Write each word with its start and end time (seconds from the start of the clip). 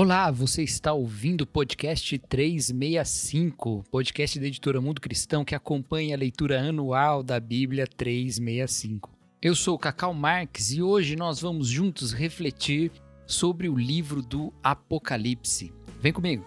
Olá, 0.00 0.30
você 0.30 0.62
está 0.62 0.92
ouvindo 0.92 1.40
o 1.40 1.46
podcast 1.46 2.16
365, 2.20 3.84
podcast 3.90 4.38
da 4.38 4.46
editora 4.46 4.80
Mundo 4.80 5.00
Cristão 5.00 5.44
que 5.44 5.56
acompanha 5.56 6.14
a 6.14 6.18
leitura 6.18 6.60
anual 6.60 7.20
da 7.20 7.40
Bíblia 7.40 7.84
365. 7.84 9.10
Eu 9.42 9.56
sou 9.56 9.74
o 9.74 9.78
Cacau 9.78 10.14
Marques 10.14 10.70
e 10.70 10.80
hoje 10.80 11.16
nós 11.16 11.40
vamos 11.40 11.66
juntos 11.66 12.12
refletir 12.12 12.92
sobre 13.26 13.68
o 13.68 13.76
livro 13.76 14.22
do 14.22 14.54
Apocalipse. 14.62 15.72
Vem 16.00 16.12
comigo! 16.12 16.46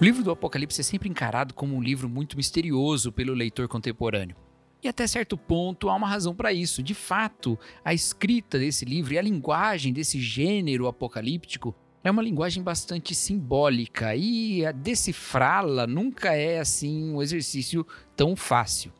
O 0.00 0.04
livro 0.04 0.24
do 0.24 0.30
Apocalipse 0.30 0.80
é 0.80 0.82
sempre 0.82 1.10
encarado 1.10 1.52
como 1.52 1.76
um 1.76 1.82
livro 1.82 2.08
muito 2.08 2.34
misterioso 2.34 3.12
pelo 3.12 3.34
leitor 3.34 3.68
contemporâneo. 3.68 4.34
E 4.82 4.88
até 4.88 5.06
certo 5.06 5.36
ponto 5.36 5.90
há 5.90 5.94
uma 5.94 6.08
razão 6.08 6.34
para 6.34 6.54
isso. 6.54 6.82
De 6.82 6.94
fato, 6.94 7.58
a 7.84 7.92
escrita 7.92 8.58
desse 8.58 8.86
livro 8.86 9.12
e 9.12 9.18
a 9.18 9.22
linguagem 9.22 9.92
desse 9.92 10.18
gênero 10.18 10.86
apocalíptico 10.86 11.74
é 12.02 12.10
uma 12.10 12.22
linguagem 12.22 12.62
bastante 12.62 13.14
simbólica 13.14 14.16
e 14.16 14.62
decifrá-la 14.76 15.86
nunca 15.86 16.34
é 16.34 16.60
assim 16.60 17.12
um 17.12 17.20
exercício 17.20 17.86
tão 18.16 18.34
fácil. 18.34 18.94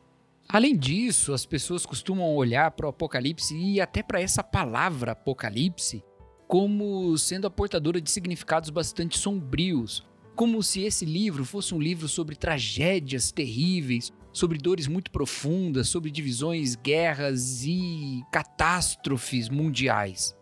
Além 0.47 0.77
disso, 0.77 1.33
as 1.33 1.47
pessoas 1.47 1.83
costumam 1.83 2.35
olhar 2.35 2.69
para 2.69 2.85
o 2.85 2.89
Apocalipse 2.89 3.57
e 3.57 3.81
até 3.81 4.03
para 4.03 4.21
essa 4.21 4.43
palavra 4.43 5.13
Apocalipse 5.13 6.03
como 6.51 7.17
sendo 7.17 7.47
a 7.47 7.49
portadora 7.49 8.01
de 8.01 8.11
significados 8.11 8.69
bastante 8.69 9.17
sombrios, 9.17 10.05
como 10.35 10.61
se 10.63 10.81
esse 10.81 11.05
livro 11.05 11.45
fosse 11.45 11.73
um 11.73 11.79
livro 11.79 12.07
sobre 12.07 12.35
tragédias 12.35 13.31
terríveis, 13.31 14.11
sobre 14.33 14.57
dores 14.57 14.87
muito 14.87 15.11
profundas, 15.11 15.89
sobre 15.89 16.09
divisões, 16.09 16.75
guerras 16.75 17.63
e 17.65 18.21
catástrofes 18.31 19.49
mundiais. 19.49 20.35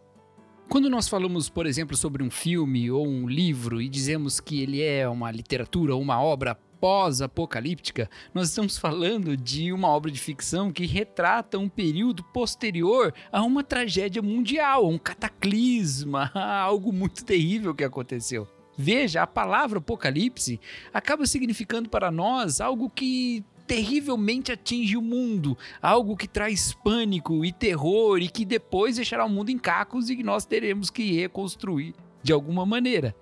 Quando 0.70 0.90
nós 0.90 1.08
falamos, 1.08 1.50
por 1.50 1.66
exemplo, 1.66 1.98
sobre 1.98 2.22
um 2.22 2.30
filme 2.30 2.92
ou 2.92 3.08
um 3.08 3.28
livro 3.28 3.82
e 3.82 3.90
dizemos 3.90 4.40
que 4.40 4.62
ele 4.62 4.84
é 4.84 5.10
uma 5.10 5.32
literatura 5.32 5.96
ou 5.96 6.02
uma 6.02 6.22
obra 6.22 6.54
pós-apocalíptica, 6.80 8.08
nós 8.34 8.50
estamos 8.50 8.78
falando 8.78 9.36
de 9.36 9.74
uma 9.74 9.90
obra 9.90 10.12
de 10.12 10.20
ficção 10.20 10.72
que 10.72 10.86
retrata 10.86 11.58
um 11.58 11.68
período 11.68 12.24
posterior 12.24 13.14
a 13.32 13.42
uma 13.42 13.64
tragédia 13.64 14.22
mundial, 14.22 14.88
um 14.88 14.98
cataclisma, 14.98 16.32
algo 16.38 16.94
muito 16.94 17.26
terrível 17.26 17.74
que 17.74 17.84
aconteceu. 17.84 18.48
Veja, 18.82 19.24
a 19.24 19.28
palavra 19.28 19.80
Apocalipse 19.80 20.58
acaba 20.94 21.26
significando 21.26 21.90
para 21.90 22.10
nós 22.10 22.62
algo 22.62 22.90
que 22.90 23.44
terrivelmente 23.68 24.54
atinge 24.54 24.96
o 24.96 25.02
mundo, 25.02 25.58
algo 25.82 26.16
que 26.16 26.30
traz 26.30 26.74
pânico 26.82 27.44
e 27.44 27.52
terror 27.52 28.20
e 28.20 28.30
que 28.30 28.46
depois 28.46 28.96
deixará 28.96 29.26
o 29.26 29.30
mundo 29.30 29.50
em 29.50 29.58
cacos 29.58 30.10
e 30.10 30.16
que 30.16 30.24
nós 30.24 30.46
teremos 30.46 30.90
que 30.90 31.12
reconstruir 31.12 31.94
de 32.24 32.32
alguma 32.32 32.66
maneira. 32.66 33.14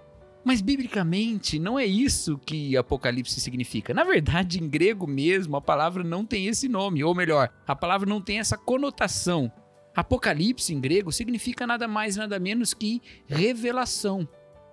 Mas 0.45 0.61
biblicamente 0.61 1.58
não 1.58 1.80
é 1.80 1.88
isso 1.88 2.38
que 2.45 2.78
Apocalipse 2.78 3.41
significa. 3.41 3.95
Na 3.95 4.03
verdade, 4.03 4.63
em 4.63 4.69
grego 4.69 5.08
mesmo, 5.08 5.58
a 5.58 5.61
palavra 5.61 6.03
não 6.03 6.23
tem 6.23 6.45
esse 6.45 6.69
nome, 6.69 7.03
ou 7.03 7.16
melhor, 7.16 7.50
a 7.66 7.75
palavra 7.75 8.08
não 8.08 8.22
tem 8.22 8.38
essa 8.38 8.59
conotação. 8.59 9.52
Apocalipse 9.95 10.72
em 10.72 10.80
grego 10.80 11.11
significa 11.11 11.66
nada 11.66 11.88
mais 11.88 12.16
nada 12.16 12.38
menos 12.38 12.75
que 12.75 13.02
revelação. 13.25 14.30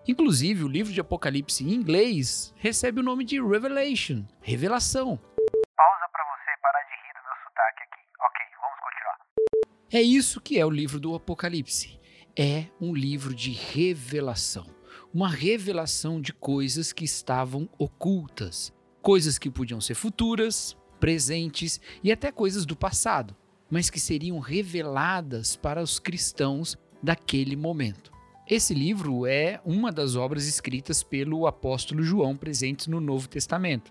Inclusive, 0.07 0.65
o 0.65 0.69
livro 0.69 0.93
de 0.93 1.01
Apocalipse 1.01 1.65
em 1.65 1.73
inglês 1.73 2.53
recebe 2.59 3.01
o 3.01 3.03
nome 3.03 3.25
de 3.25 3.41
Revelation, 3.41 4.27
revelação. 4.43 5.17
Pausa 5.17 6.09
para 6.13 6.25
você 6.25 6.51
parar 6.61 6.83
de 6.83 6.93
rir 6.93 7.15
do 7.15 7.23
meu 7.25 7.37
sotaque 7.43 7.83
aqui. 7.85 8.03
Ok, 8.21 8.41
vamos 8.61 8.81
continuar. 8.81 9.19
É 9.91 10.03
isso 10.03 10.43
que 10.43 10.59
é 10.59 10.67
o 10.67 10.71
livro 10.71 11.01
do 11.01 11.15
Apocalipse. 11.15 11.99
É 12.37 12.67
um 12.79 12.93
livro 12.93 13.35
de 13.35 13.53
revelação. 13.53 14.67
Uma 15.13 15.31
revelação 15.31 16.21
de 16.21 16.35
coisas 16.35 16.93
que 16.93 17.05
estavam 17.05 17.67
ocultas. 17.79 18.75
Coisas 19.01 19.39
que 19.39 19.51
podiam 19.51 19.81
ser 19.81 19.95
futuras, 19.95 20.77
presentes 21.01 21.81
e 22.03 22.13
até 22.13 22.31
coisas 22.31 22.67
do 22.67 22.77
passado, 22.77 23.35
mas 23.71 23.89
que 23.89 24.01
seriam 24.01 24.39
reveladas 24.39 25.57
para 25.57 25.83
os 25.83 25.99
cristãos 25.99 26.77
daquele 27.03 27.57
momento. 27.57 28.14
Esse 28.47 28.75
livro 28.75 29.25
é 29.25 29.59
uma 29.65 29.91
das 29.91 30.17
obras 30.17 30.47
escritas 30.47 31.03
pelo 31.03 31.47
apóstolo 31.47 32.03
João 32.03 32.37
presentes 32.37 32.89
no 32.89 33.01
Novo 33.01 33.27
Testamento. 33.27 33.91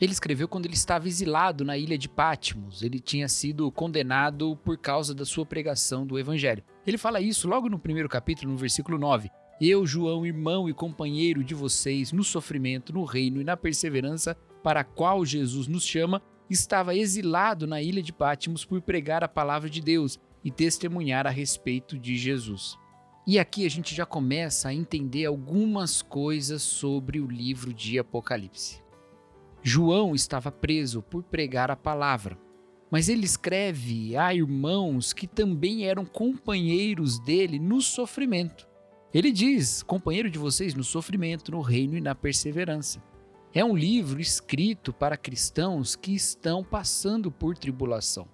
Ele 0.00 0.12
escreveu 0.12 0.48
quando 0.48 0.64
ele 0.64 0.74
estava 0.74 1.06
exilado 1.06 1.66
na 1.66 1.76
ilha 1.76 1.98
de 1.98 2.08
Patmos. 2.08 2.82
Ele 2.82 2.98
tinha 2.98 3.28
sido 3.28 3.70
condenado 3.70 4.56
por 4.64 4.78
causa 4.78 5.14
da 5.14 5.26
sua 5.26 5.44
pregação 5.44 6.06
do 6.06 6.18
evangelho. 6.18 6.64
Ele 6.86 6.96
fala 6.96 7.20
isso 7.20 7.46
logo 7.46 7.68
no 7.68 7.78
primeiro 7.78 8.08
capítulo, 8.08 8.52
no 8.52 8.56
versículo 8.56 8.96
9. 8.96 9.30
Eu, 9.60 9.86
João, 9.86 10.24
irmão 10.24 10.66
e 10.66 10.72
companheiro 10.72 11.44
de 11.44 11.54
vocês 11.54 12.10
no 12.10 12.24
sofrimento, 12.24 12.90
no 12.90 13.04
reino 13.04 13.38
e 13.38 13.44
na 13.44 13.54
perseverança 13.54 14.34
para 14.62 14.80
a 14.80 14.84
qual 14.84 15.26
Jesus 15.26 15.68
nos 15.68 15.84
chama, 15.84 16.22
estava 16.48 16.96
exilado 16.96 17.66
na 17.66 17.82
ilha 17.82 18.02
de 18.02 18.14
Patmos 18.14 18.64
por 18.64 18.80
pregar 18.80 19.22
a 19.22 19.28
palavra 19.28 19.68
de 19.68 19.82
Deus 19.82 20.18
e 20.42 20.50
testemunhar 20.50 21.26
a 21.26 21.30
respeito 21.30 21.98
de 21.98 22.16
Jesus. 22.16 22.82
E 23.26 23.38
aqui 23.38 23.64
a 23.64 23.70
gente 23.70 23.94
já 23.94 24.04
começa 24.04 24.68
a 24.68 24.74
entender 24.74 25.24
algumas 25.24 26.02
coisas 26.02 26.60
sobre 26.60 27.20
o 27.20 27.26
livro 27.26 27.72
de 27.72 27.98
Apocalipse. 27.98 28.82
João 29.62 30.14
estava 30.14 30.52
preso 30.52 31.00
por 31.00 31.22
pregar 31.22 31.70
a 31.70 31.76
palavra, 31.76 32.38
mas 32.90 33.08
ele 33.08 33.24
escreve 33.24 34.14
a 34.14 34.34
irmãos 34.34 35.14
que 35.14 35.26
também 35.26 35.86
eram 35.86 36.04
companheiros 36.04 37.18
dele 37.18 37.58
no 37.58 37.80
sofrimento. 37.80 38.68
Ele 39.12 39.32
diz: 39.32 39.82
companheiro 39.82 40.28
de 40.28 40.38
vocês 40.38 40.74
no 40.74 40.84
sofrimento, 40.84 41.50
no 41.50 41.62
reino 41.62 41.96
e 41.96 42.02
na 42.02 42.14
perseverança. 42.14 43.02
É 43.54 43.64
um 43.64 43.74
livro 43.74 44.20
escrito 44.20 44.92
para 44.92 45.16
cristãos 45.16 45.96
que 45.96 46.14
estão 46.14 46.62
passando 46.62 47.30
por 47.30 47.56
tribulação. 47.56 48.28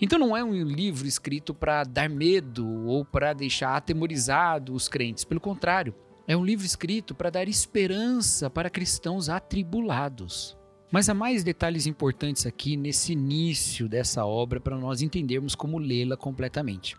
Então 0.00 0.18
não 0.18 0.36
é 0.36 0.44
um 0.44 0.52
livro 0.52 1.06
escrito 1.06 1.54
para 1.54 1.84
dar 1.84 2.08
medo 2.08 2.66
ou 2.86 3.04
para 3.04 3.32
deixar 3.32 3.76
atemorizado 3.76 4.74
os 4.74 4.88
crentes, 4.88 5.24
pelo 5.24 5.40
contrário, 5.40 5.94
é 6.28 6.36
um 6.36 6.44
livro 6.44 6.66
escrito 6.66 7.14
para 7.14 7.30
dar 7.30 7.48
esperança 7.48 8.50
para 8.50 8.68
cristãos 8.68 9.28
atribulados. 9.28 10.56
Mas 10.90 11.08
há 11.08 11.14
mais 11.14 11.42
detalhes 11.42 11.86
importantes 11.86 12.46
aqui 12.46 12.76
nesse 12.76 13.12
início 13.12 13.88
dessa 13.88 14.24
obra 14.24 14.60
para 14.60 14.76
nós 14.76 15.02
entendermos 15.02 15.54
como 15.54 15.78
lê-la 15.78 16.16
completamente. 16.16 16.96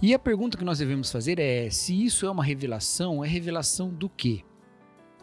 E 0.00 0.12
a 0.12 0.18
pergunta 0.18 0.58
que 0.58 0.64
nós 0.64 0.78
devemos 0.78 1.12
fazer 1.12 1.38
é: 1.38 1.70
se 1.70 2.04
isso 2.04 2.26
é 2.26 2.30
uma 2.30 2.44
revelação, 2.44 3.24
é 3.24 3.28
revelação 3.28 3.88
do 3.88 4.08
quê? 4.08 4.42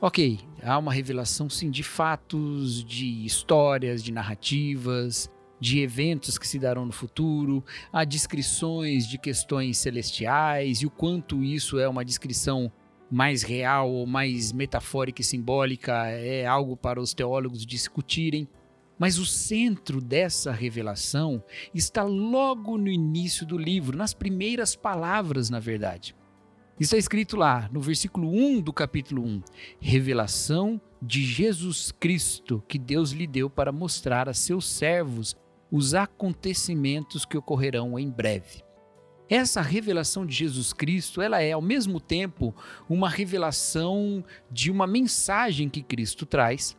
Ok, 0.02 0.40
há 0.64 0.78
uma 0.78 0.94
revelação 0.94 1.50
sim 1.50 1.70
de 1.70 1.84
fatos, 1.84 2.84
de 2.84 3.26
histórias, 3.26 4.02
de 4.02 4.14
narrativas, 4.14 5.30
de 5.60 5.80
eventos 5.80 6.38
que 6.38 6.48
se 6.48 6.60
darão 6.60 6.86
no 6.86 6.92
futuro, 6.92 7.64
há 7.92 8.04
descrições 8.04 9.08
de 9.08 9.18
questões 9.18 9.78
celestiais 9.78 10.82
e 10.82 10.86
o 10.86 10.90
quanto 10.90 11.44
isso 11.44 11.80
é 11.80 11.88
uma 11.88 12.06
descrição 12.06 12.72
mais 13.12 13.42
real 13.42 13.92
ou 13.92 14.06
mais 14.06 14.52
metafórica 14.52 15.22
e 15.22 15.26
simbólica 15.26 16.08
é 16.08 16.46
algo 16.46 16.78
para 16.78 17.02
os 17.02 17.14
teólogos 17.14 17.66
discutirem. 17.66 18.48
Mas 18.98 19.18
o 19.18 19.26
centro 19.26 20.02
dessa 20.02 20.52
revelação 20.52 21.42
está 21.74 22.04
logo 22.04 22.78
no 22.78 22.90
início 22.90 23.46
do 23.46 23.58
livro, 23.58 23.98
nas 23.98 24.14
primeiras 24.14 24.76
palavras, 24.76 25.50
na 25.50 25.60
verdade. 25.60 26.14
Está 26.78 26.98
escrito 26.98 27.36
lá, 27.36 27.70
no 27.72 27.82
versículo 27.82 28.30
1 28.30 28.62
do 28.62 28.72
capítulo 28.72 29.24
1, 29.24 29.42
revelação 29.80 30.80
de 31.02 31.24
Jesus 31.26 31.92
Cristo 31.92 32.64
que 32.68 32.78
Deus 32.78 33.12
lhe 33.12 33.26
deu 33.26 33.50
para 33.50 33.72
mostrar 33.72 34.28
a 34.30 34.34
seus 34.34 34.68
servos 34.68 35.36
os 35.72 35.94
acontecimentos 35.94 37.26
que 37.26 37.38
ocorrerão 37.38 37.98
em 37.98 38.10
breve. 38.10 38.64
Essa 39.30 39.62
revelação 39.62 40.26
de 40.26 40.34
Jesus 40.34 40.74
Cristo, 40.74 41.22
ela 41.22 41.40
é 41.40 41.52
ao 41.52 41.62
mesmo 41.62 42.00
tempo 42.00 42.54
uma 42.90 43.08
revelação 43.08 44.24
de 44.50 44.72
uma 44.72 44.88
mensagem 44.88 45.70
que 45.70 45.84
Cristo 45.84 46.26
traz, 46.26 46.76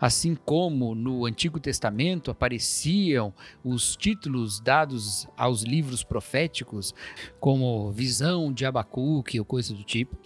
assim 0.00 0.34
como 0.34 0.94
no 0.94 1.26
Antigo 1.26 1.60
Testamento 1.60 2.30
apareciam 2.30 3.34
os 3.62 3.96
títulos 3.96 4.60
dados 4.60 5.28
aos 5.36 5.62
livros 5.62 6.02
proféticos, 6.02 6.94
como 7.38 7.92
visão 7.92 8.50
de 8.50 8.64
Abacuque 8.64 9.38
ou 9.38 9.44
coisa 9.44 9.74
do 9.74 9.84
tipo, 9.84 10.16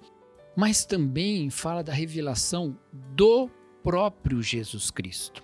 mas 0.57 0.87
também 0.87 1.51
fala 1.51 1.83
da 1.83 1.93
revelação 1.93 2.79
do 2.93 3.51
próprio 3.83 4.41
Jesus 4.41 4.93
Cristo. 4.93 5.44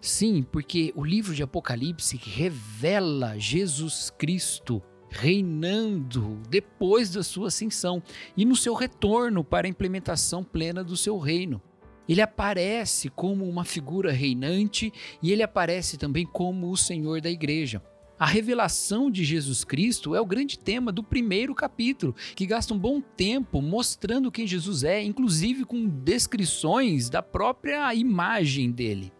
Sim, 0.00 0.44
porque 0.50 0.92
o 0.96 1.04
livro 1.04 1.34
de 1.34 1.42
Apocalipse 1.42 2.16
revela 2.16 3.38
Jesus 3.38 4.10
Cristo 4.16 4.82
reinando 5.08 6.40
depois 6.48 7.10
da 7.10 7.22
sua 7.22 7.48
ascensão 7.48 8.02
e 8.36 8.44
no 8.44 8.56
seu 8.56 8.74
retorno 8.74 9.42
para 9.42 9.66
a 9.66 9.70
implementação 9.70 10.44
plena 10.44 10.84
do 10.84 10.96
seu 10.96 11.18
reino. 11.18 11.60
Ele 12.08 12.20
aparece 12.20 13.08
como 13.08 13.48
uma 13.48 13.64
figura 13.64 14.12
reinante 14.12 14.92
e 15.22 15.32
ele 15.32 15.42
aparece 15.42 15.96
também 15.96 16.24
como 16.24 16.70
o 16.70 16.76
Senhor 16.76 17.20
da 17.20 17.30
igreja. 17.30 17.82
A 18.18 18.24
revelação 18.24 19.10
de 19.10 19.22
Jesus 19.24 19.62
Cristo 19.62 20.14
é 20.14 20.20
o 20.20 20.24
grande 20.24 20.58
tema 20.58 20.90
do 20.90 21.02
primeiro 21.02 21.54
capítulo, 21.54 22.14
que 22.34 22.46
gasta 22.46 22.72
um 22.72 22.78
bom 22.78 22.98
tempo 22.98 23.60
mostrando 23.60 24.32
quem 24.32 24.46
Jesus 24.46 24.84
é, 24.84 25.02
inclusive 25.02 25.66
com 25.66 25.86
descrições 25.86 27.10
da 27.10 27.20
própria 27.20 27.94
imagem 27.94 28.70
dele. 28.70 29.12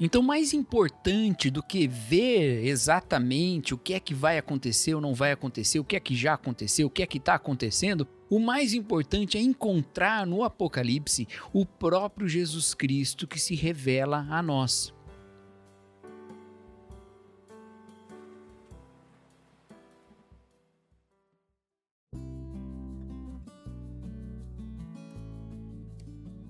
Então, 0.00 0.22
mais 0.22 0.52
importante 0.52 1.50
do 1.50 1.62
que 1.62 1.86
ver 1.86 2.64
exatamente 2.64 3.74
o 3.74 3.78
que 3.78 3.94
é 3.94 4.00
que 4.00 4.14
vai 4.14 4.38
acontecer 4.38 4.94
ou 4.94 5.00
não 5.00 5.14
vai 5.14 5.32
acontecer, 5.32 5.78
o 5.78 5.84
que 5.84 5.96
é 5.96 6.00
que 6.00 6.16
já 6.16 6.34
aconteceu, 6.34 6.86
o 6.86 6.90
que 6.90 7.02
é 7.02 7.06
que 7.06 7.18
está 7.18 7.34
acontecendo, 7.34 8.06
o 8.28 8.38
mais 8.38 8.74
importante 8.74 9.36
é 9.36 9.40
encontrar 9.40 10.26
no 10.26 10.42
Apocalipse 10.42 11.28
o 11.52 11.64
próprio 11.66 12.26
Jesus 12.26 12.74
Cristo 12.74 13.26
que 13.28 13.38
se 13.38 13.54
revela 13.54 14.26
a 14.30 14.42
nós. 14.42 14.92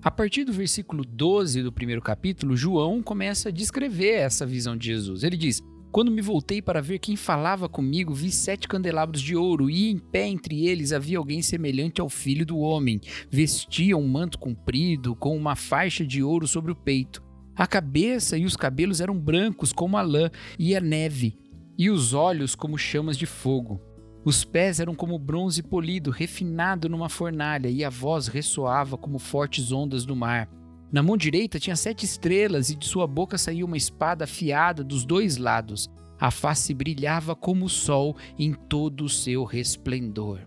A 0.03 0.11
partir 0.11 0.43
do 0.43 0.51
versículo 0.51 1.05
12 1.05 1.63
do 1.63 1.71
primeiro 1.71 2.01
capítulo, 2.01 2.57
João 2.57 3.01
começa 3.01 3.47
a 3.47 3.51
descrever 3.53 4.15
essa 4.15 4.45
visão 4.45 4.75
de 4.75 4.87
Jesus. 4.87 5.23
Ele 5.23 5.37
diz: 5.37 5.61
Quando 5.93 6.11
me 6.11 6.21
voltei 6.21 6.61
para 6.61 6.81
ver 6.81 6.99
quem 6.99 7.15
falava 7.15 7.69
comigo, 7.69 8.13
vi 8.13 8.29
sete 8.29 8.67
candelabros 8.67 9.21
de 9.21 9.33
ouro, 9.33 9.69
e 9.69 9.89
em 9.89 9.97
pé 9.97 10.27
entre 10.27 10.67
eles 10.67 10.91
havia 10.91 11.17
alguém 11.17 11.41
semelhante 11.41 12.01
ao 12.01 12.09
filho 12.09 12.45
do 12.45 12.57
homem. 12.57 12.99
Vestia 13.31 13.95
um 13.95 14.05
manto 14.05 14.37
comprido, 14.37 15.15
com 15.15 15.37
uma 15.37 15.55
faixa 15.55 16.05
de 16.05 16.21
ouro 16.21 16.49
sobre 16.49 16.73
o 16.73 16.75
peito. 16.75 17.23
A 17.55 17.65
cabeça 17.65 18.37
e 18.37 18.43
os 18.43 18.57
cabelos 18.57 18.99
eram 18.99 19.17
brancos 19.17 19.71
como 19.71 19.95
a 19.95 20.01
lã 20.01 20.29
e 20.59 20.75
a 20.75 20.81
neve, 20.81 21.37
e 21.77 21.89
os 21.89 22.13
olhos 22.13 22.55
como 22.55 22.77
chamas 22.77 23.17
de 23.17 23.25
fogo. 23.25 23.92
Os 24.25 24.45
pés 24.45 24.79
eram 24.79 24.95
como 24.95 25.19
bronze 25.19 25.61
polido, 25.61 26.09
refinado 26.09 26.87
numa 26.87 27.09
fornalha, 27.09 27.69
e 27.69 27.83
a 27.83 27.89
voz 27.89 28.27
ressoava 28.27 28.97
como 28.97 29.19
fortes 29.19 29.71
ondas 29.71 30.05
do 30.05 30.15
mar. 30.15 30.49
Na 30.91 31.03
mão 31.03 31.17
direita 31.17 31.59
tinha 31.59 31.75
sete 31.75 32.05
estrelas, 32.05 32.69
e 32.69 32.75
de 32.75 32.85
sua 32.85 33.05
boca 33.05 33.37
saía 33.37 33.65
uma 33.65 33.75
espada 33.75 34.23
afiada 34.23 34.81
dos 34.83 35.03
dois 35.03 35.35
lados. 35.35 35.89
A 36.17 36.31
face 36.31 36.73
brilhava 36.73 37.35
como 37.35 37.65
o 37.65 37.69
sol 37.69 38.15
em 38.39 38.53
todo 38.53 39.03
o 39.03 39.09
seu 39.09 39.43
resplendor. 39.43 40.39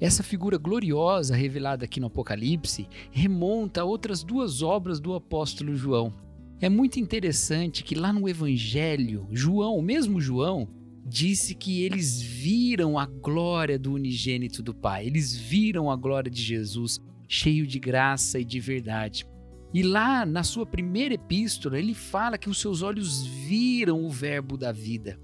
Essa 0.00 0.22
figura 0.22 0.58
gloriosa 0.58 1.34
revelada 1.34 1.84
aqui 1.84 1.98
no 1.98 2.06
Apocalipse 2.08 2.88
remonta 3.10 3.80
a 3.80 3.84
outras 3.84 4.22
duas 4.22 4.62
obras 4.62 5.00
do 5.00 5.14
apóstolo 5.14 5.74
João. 5.74 6.12
É 6.60 6.68
muito 6.68 7.00
interessante 7.00 7.82
que 7.82 7.94
lá 7.94 8.12
no 8.12 8.28
Evangelho, 8.28 9.26
João, 9.32 9.76
o 9.76 9.82
mesmo 9.82 10.20
João, 10.20 10.68
disse 11.04 11.54
que 11.54 11.82
eles 11.82 12.20
viram 12.20 12.98
a 12.98 13.06
glória 13.06 13.78
do 13.78 13.92
unigênito 13.92 14.62
do 14.62 14.74
Pai, 14.74 15.06
eles 15.06 15.36
viram 15.36 15.90
a 15.90 15.96
glória 15.96 16.30
de 16.30 16.42
Jesus, 16.42 17.00
cheio 17.28 17.66
de 17.66 17.78
graça 17.78 18.38
e 18.38 18.44
de 18.44 18.60
verdade. 18.60 19.26
E 19.74 19.82
lá 19.82 20.26
na 20.26 20.42
sua 20.42 20.66
primeira 20.66 21.14
epístola, 21.14 21.78
ele 21.78 21.94
fala 21.94 22.36
que 22.36 22.50
os 22.50 22.60
seus 22.60 22.82
olhos 22.82 23.24
viram 23.24 24.04
o 24.04 24.10
Verbo 24.10 24.56
da 24.56 24.70
vida. 24.70 25.18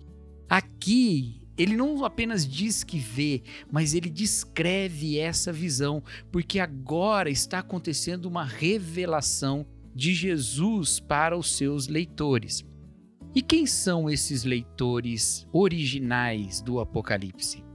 Aqui, 0.48 1.42
ele 1.56 1.76
não 1.76 2.04
apenas 2.04 2.48
diz 2.48 2.82
que 2.82 2.98
vê, 2.98 3.42
mas 3.70 3.92
ele 3.92 4.08
descreve 4.08 5.18
essa 5.18 5.52
visão, 5.52 6.02
porque 6.32 6.58
agora 6.58 7.28
está 7.28 7.58
acontecendo 7.58 8.26
uma 8.26 8.44
revelação 8.44 9.66
de 9.94 10.14
Jesus 10.14 10.98
para 11.00 11.36
os 11.36 11.56
seus 11.56 11.88
leitores. 11.88 12.64
E 13.38 13.40
quem 13.40 13.66
são 13.66 14.10
esses 14.10 14.42
leitores 14.42 15.46
originais 15.52 16.60
do 16.60 16.80
Apocalipse? 16.80 17.67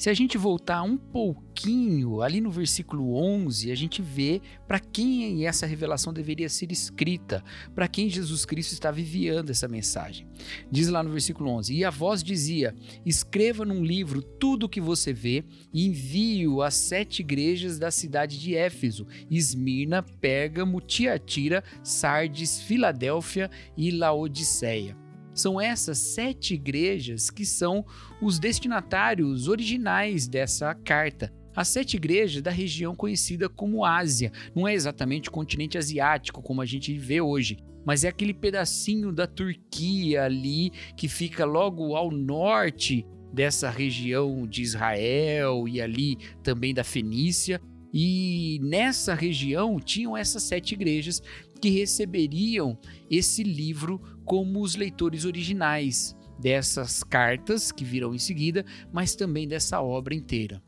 Se 0.00 0.08
a 0.08 0.14
gente 0.14 0.38
voltar 0.38 0.82
um 0.82 0.96
pouquinho 0.96 2.22
ali 2.22 2.40
no 2.40 2.50
versículo 2.50 3.16
11, 3.16 3.70
a 3.70 3.74
gente 3.74 4.00
vê 4.00 4.40
para 4.66 4.80
quem 4.80 5.46
essa 5.46 5.66
revelação 5.66 6.10
deveria 6.10 6.48
ser 6.48 6.72
escrita, 6.72 7.44
para 7.74 7.86
quem 7.86 8.08
Jesus 8.08 8.46
Cristo 8.46 8.72
estava 8.72 8.98
enviando 8.98 9.50
essa 9.50 9.68
mensagem. 9.68 10.26
Diz 10.72 10.88
lá 10.88 11.02
no 11.02 11.10
versículo 11.10 11.50
11: 11.50 11.74
E 11.74 11.84
a 11.84 11.90
voz 11.90 12.22
dizia: 12.22 12.74
Escreva 13.04 13.62
num 13.66 13.84
livro 13.84 14.22
tudo 14.22 14.64
o 14.64 14.68
que 14.70 14.80
você 14.80 15.12
vê 15.12 15.44
e 15.70 15.84
envie-o 15.84 16.62
às 16.62 16.76
sete 16.76 17.20
igrejas 17.20 17.78
da 17.78 17.90
cidade 17.90 18.40
de 18.40 18.54
Éfeso, 18.54 19.06
Esmirna, 19.30 20.02
Pérgamo, 20.02 20.80
Tiatira, 20.80 21.62
Sardes, 21.84 22.58
Filadélfia 22.62 23.50
e 23.76 23.90
Laodiceia. 23.90 24.96
São 25.40 25.58
essas 25.58 25.96
sete 25.96 26.52
igrejas 26.52 27.30
que 27.30 27.46
são 27.46 27.82
os 28.20 28.38
destinatários 28.38 29.48
originais 29.48 30.28
dessa 30.28 30.74
carta. 30.74 31.32
As 31.56 31.68
sete 31.68 31.96
igrejas 31.96 32.42
da 32.42 32.50
região 32.50 32.94
conhecida 32.94 33.48
como 33.48 33.82
Ásia. 33.82 34.30
Não 34.54 34.68
é 34.68 34.74
exatamente 34.74 35.30
o 35.30 35.32
continente 35.32 35.78
asiático 35.78 36.42
como 36.42 36.60
a 36.60 36.66
gente 36.66 36.92
vê 36.98 37.22
hoje, 37.22 37.56
mas 37.86 38.04
é 38.04 38.08
aquele 38.08 38.34
pedacinho 38.34 39.10
da 39.10 39.26
Turquia 39.26 40.24
ali 40.24 40.70
que 40.94 41.08
fica 41.08 41.46
logo 41.46 41.96
ao 41.96 42.10
norte 42.10 43.06
dessa 43.32 43.70
região 43.70 44.46
de 44.46 44.60
Israel 44.60 45.66
e 45.66 45.80
ali 45.80 46.18
também 46.42 46.74
da 46.74 46.84
Fenícia. 46.84 47.62
E 47.94 48.60
nessa 48.62 49.14
região 49.14 49.80
tinham 49.80 50.14
essas 50.14 50.42
sete 50.42 50.74
igrejas 50.74 51.22
que 51.60 51.70
receberiam 51.70 52.78
esse 53.10 53.42
livro 53.42 54.00
como 54.24 54.60
os 54.60 54.74
leitores 54.74 55.24
originais 55.24 56.16
dessas 56.38 57.04
cartas 57.04 57.70
que 57.70 57.84
virão 57.84 58.14
em 58.14 58.18
seguida, 58.18 58.64
mas 58.92 59.14
também 59.14 59.46
dessa 59.46 59.80
obra 59.80 60.14
inteira. 60.14 60.62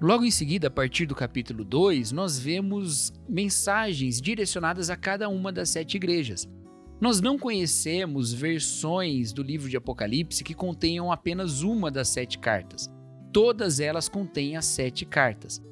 Logo 0.00 0.24
em 0.24 0.30
seguida, 0.30 0.68
a 0.68 0.70
partir 0.70 1.06
do 1.06 1.14
capítulo 1.14 1.64
2, 1.64 2.12
nós 2.12 2.38
vemos 2.38 3.12
mensagens 3.28 4.20
direcionadas 4.20 4.88
a 4.88 4.96
cada 4.96 5.28
uma 5.28 5.52
das 5.52 5.70
sete 5.70 5.96
igrejas. 5.96 6.48
Nós 7.00 7.20
não 7.20 7.38
conhecemos 7.38 8.32
versões 8.32 9.32
do 9.32 9.42
livro 9.42 9.68
de 9.68 9.76
Apocalipse 9.76 10.44
que 10.44 10.54
contenham 10.54 11.10
apenas 11.10 11.62
uma 11.62 11.90
das 11.90 12.08
sete 12.08 12.38
cartas. 12.38 12.90
Todas 13.32 13.78
elas 13.78 14.08
contêm 14.08 14.56
as 14.56 14.66
sete 14.66 15.04
cartas. 15.04 15.62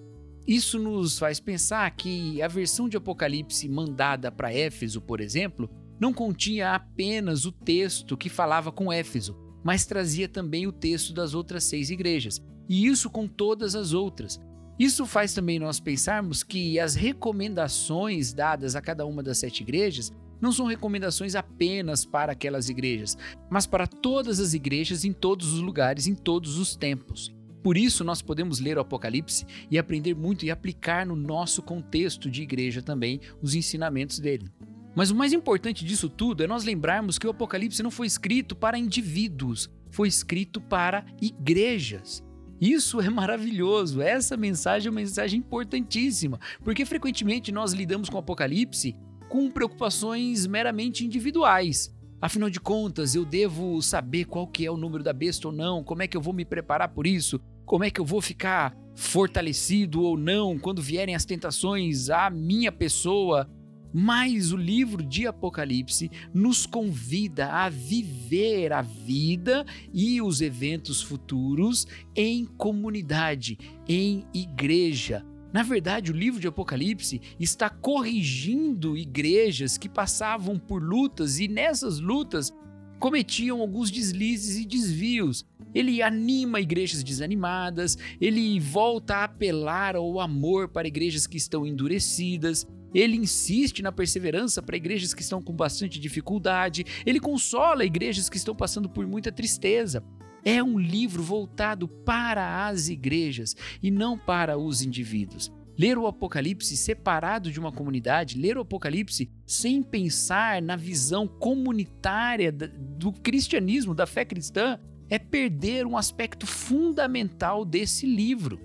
Isso 0.49 0.79
nos 0.79 1.19
faz 1.19 1.39
pensar 1.39 1.91
que 1.91 2.41
a 2.41 2.49
versão 2.49 2.89
de 2.89 2.97
Apocalipse 2.97 3.69
mandada 3.69 4.32
para 4.32 4.51
Éfeso, 4.51 4.99
por 4.99 5.20
exemplo, 5.20 5.69
não 6.01 6.11
continha 6.11 6.75
apenas 6.75 7.44
o 7.44 7.53
texto 7.53 8.17
que 8.17 8.31
falava 8.31 8.72
com 8.72 8.91
Éfeso, 8.91 9.37
mas 9.63 9.84
trazia 9.84 10.27
também 10.27 10.67
o 10.67 10.72
texto 10.72 11.13
das 11.13 11.34
outras 11.34 11.65
seis 11.65 11.91
igrejas, 11.91 12.43
e 12.67 12.87
isso 12.87 13.11
com 13.11 13.29
todas 13.29 13.75
as 13.75 13.93
outras. 13.93 14.41
Isso 14.79 15.05
faz 15.05 15.34
também 15.34 15.58
nós 15.58 15.81
pensarmos 15.81 16.43
que 16.43 16.81
as 16.81 16.94
recomendações 16.94 18.32
dadas 18.32 18.75
a 18.75 18.81
cada 18.81 19.05
uma 19.05 19.22
das 19.22 19.37
sete 19.37 19.63
igrejas 19.63 20.11
não 20.41 20.51
são 20.51 20.65
recomendações 20.65 21.34
apenas 21.34 22.06
para 22.06 22.32
aquelas 22.32 22.70
igrejas, 22.70 23.19
mas 23.51 23.67
para 23.67 23.87
todas 23.87 24.41
as 24.41 24.55
igrejas 24.55 25.05
em 25.05 25.13
todos 25.13 25.53
os 25.53 25.61
lugares, 25.61 26.06
em 26.06 26.15
todos 26.15 26.56
os 26.56 26.75
tempos. 26.75 27.37
Por 27.69 27.77
isso, 27.77 28.03
nós 28.03 28.22
podemos 28.22 28.60
ler 28.60 28.79
o 28.79 28.81
Apocalipse 28.81 29.44
e 29.70 29.77
aprender 29.77 30.15
muito 30.15 30.43
e 30.43 30.51
aplicar 30.51 31.05
no 31.05 31.15
nosso 31.15 31.60
contexto 31.60 32.31
de 32.31 32.41
igreja 32.41 32.81
também 32.81 33.20
os 33.43 33.55
ensinamentos 33.55 34.19
dele. 34.19 34.51
Mas 34.96 35.10
o 35.10 35.15
mais 35.15 35.34
importante 35.34 35.84
disso 35.84 36.08
tudo 36.08 36.43
é 36.43 36.46
nós 36.46 36.65
lembrarmos 36.65 37.19
que 37.19 37.27
o 37.27 37.31
Apocalipse 37.31 37.82
não 37.82 37.91
foi 37.91 38.06
escrito 38.06 38.56
para 38.56 38.79
indivíduos, 38.79 39.69
foi 39.91 40.08
escrito 40.08 40.63
para 40.63 41.05
igrejas. 41.20 42.25
Isso 42.58 43.03
é 43.03 43.10
maravilhoso. 43.10 44.01
Essa 44.01 44.34
mensagem 44.34 44.89
é 44.89 44.91
uma 44.91 45.01
mensagem 45.01 45.39
importantíssima, 45.39 46.41
porque 46.65 46.87
frequentemente 46.87 47.53
nós 47.53 47.75
lidamos 47.75 48.08
com 48.08 48.17
o 48.17 48.20
Apocalipse 48.20 48.96
com 49.29 49.51
preocupações 49.51 50.46
meramente 50.46 51.05
individuais. 51.05 51.94
Afinal 52.19 52.48
de 52.48 52.60
contas, 52.60 53.15
eu 53.15 53.27
devo 53.27 53.82
saber 53.82 54.25
qual 54.25 54.46
que 54.46 54.65
é 54.65 54.70
o 54.70 54.77
número 54.79 55.05
da 55.05 55.13
besta 55.13 55.48
ou 55.48 55.53
não? 55.53 55.84
Como 55.84 56.03
é 56.03 56.08
que 56.08 56.17
eu 56.17 56.22
vou 56.22 56.32
me 56.32 56.46
preparar 56.46 56.89
por 56.89 57.06
isso? 57.06 57.39
Como 57.69 57.84
é 57.84 57.91
que 57.91 58.01
eu 58.01 58.05
vou 58.05 58.22
ficar 58.22 58.75
fortalecido 58.94 60.01
ou 60.01 60.17
não 60.17 60.58
quando 60.58 60.81
vierem 60.81 61.15
as 61.15 61.27
tentações 61.27 62.08
à 62.08 62.31
minha 62.31 62.72
pessoa? 62.72 63.46
Mas 63.93 64.53
o 64.53 64.56
livro 64.56 65.03
de 65.03 65.27
Apocalipse 65.27 66.10
nos 66.32 66.65
convida 66.65 67.48
a 67.53 67.69
viver 67.69 68.72
a 68.72 68.81
vida 68.81 69.67
e 69.93 70.22
os 70.22 70.41
eventos 70.41 71.03
futuros 71.03 71.87
em 72.17 72.46
comunidade, 72.46 73.58
em 73.87 74.25
igreja, 74.32 75.22
na 75.53 75.63
verdade, 75.63 76.13
o 76.13 76.15
livro 76.15 76.41
de 76.41 76.46
Apocalipse 76.46 77.20
está 77.41 77.70
corrigindo 77.70 78.96
igrejas 78.96 79.79
que 79.79 79.89
passavam 79.89 80.58
por 80.58 80.82
lutas 80.82 81.39
e 81.39 81.48
nessas 81.48 82.01
lutas 82.01 82.53
cometiam 82.98 83.60
alguns 83.60 83.90
deslizes 83.90 84.56
e 84.56 84.64
desvios. 84.64 85.44
Ele 85.74 86.02
anima 86.02 86.60
igrejas 86.60 87.02
desanimadas, 87.02 87.96
ele 88.20 88.58
volta 88.58 89.17
a 89.17 89.24
apelar 89.24 89.96
ao 89.96 90.19
amor 90.20 90.69
para 90.69 90.88
igrejas 90.88 91.26
que 91.26 91.36
estão 91.36 91.67
endurecidas, 91.67 92.67
ele 92.94 93.17
insiste 93.17 93.82
na 93.82 93.93
perseverança 93.93 94.62
para 94.62 94.76
igrejas 94.76 95.12
que 95.12 95.22
estão 95.22 95.43
com 95.43 95.52
bastante 95.52 96.00
dificuldade, 96.00 96.84
ele 97.05 97.20
consola 97.20 97.84
igrejas 97.84 98.28
que 98.28 98.38
estão 98.38 98.55
passando 98.55 98.88
por 98.88 99.06
muita 99.06 99.31
tristeza. 99.31 100.02
É 100.44 100.62
um 100.62 100.78
livro 100.78 101.22
voltado 101.22 101.86
para 101.86 102.67
as 102.67 102.88
igrejas 102.88 103.55
e 103.82 103.90
não 103.90 104.17
para 104.17 104.56
os 104.56 104.81
indivíduos. 104.81 105.52
Ler 105.79 105.97
o 105.97 106.08
Apocalipse 106.08 106.77
separado 106.77 107.53
de 107.53 107.61
uma 107.61 107.70
comunidade, 107.70 108.37
ler 108.37 108.58
o 108.58 108.63
Apocalipse 108.63 109.31
sem 109.47 109.81
pensar 109.81 110.61
na 110.61 110.75
visão 110.75 111.29
comunitária 111.29 112.51
do 112.51 113.13
cristianismo, 113.13 113.94
da 113.94 114.05
fé 114.05 114.25
cristã, 114.25 114.77
é 115.08 115.20
perder 115.20 115.87
um 115.87 115.97
aspecto 115.97 116.49
fundamental 116.49 117.65
desse 117.65 118.06
livro. 118.06 118.61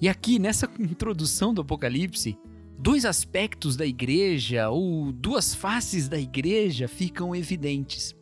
E 0.00 0.08
aqui, 0.08 0.38
nessa 0.38 0.70
introdução 0.78 1.52
do 1.52 1.62
Apocalipse, 1.62 2.38
dois 2.78 3.04
aspectos 3.04 3.76
da 3.76 3.84
igreja, 3.84 4.70
ou 4.70 5.10
duas 5.10 5.52
faces 5.56 6.08
da 6.08 6.18
igreja, 6.18 6.86
ficam 6.86 7.34
evidentes. 7.34 8.14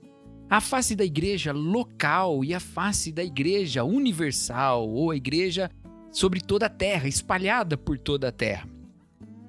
A 0.49 0.63
face 0.63 0.97
da 0.97 1.05
igreja 1.05 1.53
local 1.53 2.43
e 2.43 2.55
a 2.55 2.59
face 2.59 3.13
da 3.13 3.23
igreja 3.23 3.85
universal, 3.85 4.89
ou 4.89 5.11
a 5.11 5.17
igreja 5.17 5.71
sobre 6.11 6.41
toda 6.41 6.67
a 6.67 6.71
terra, 6.71 7.09
espalhada 7.09 7.77
por 7.77 7.99
toda 7.99 8.29
a 8.29 8.33
terra. 8.33 8.69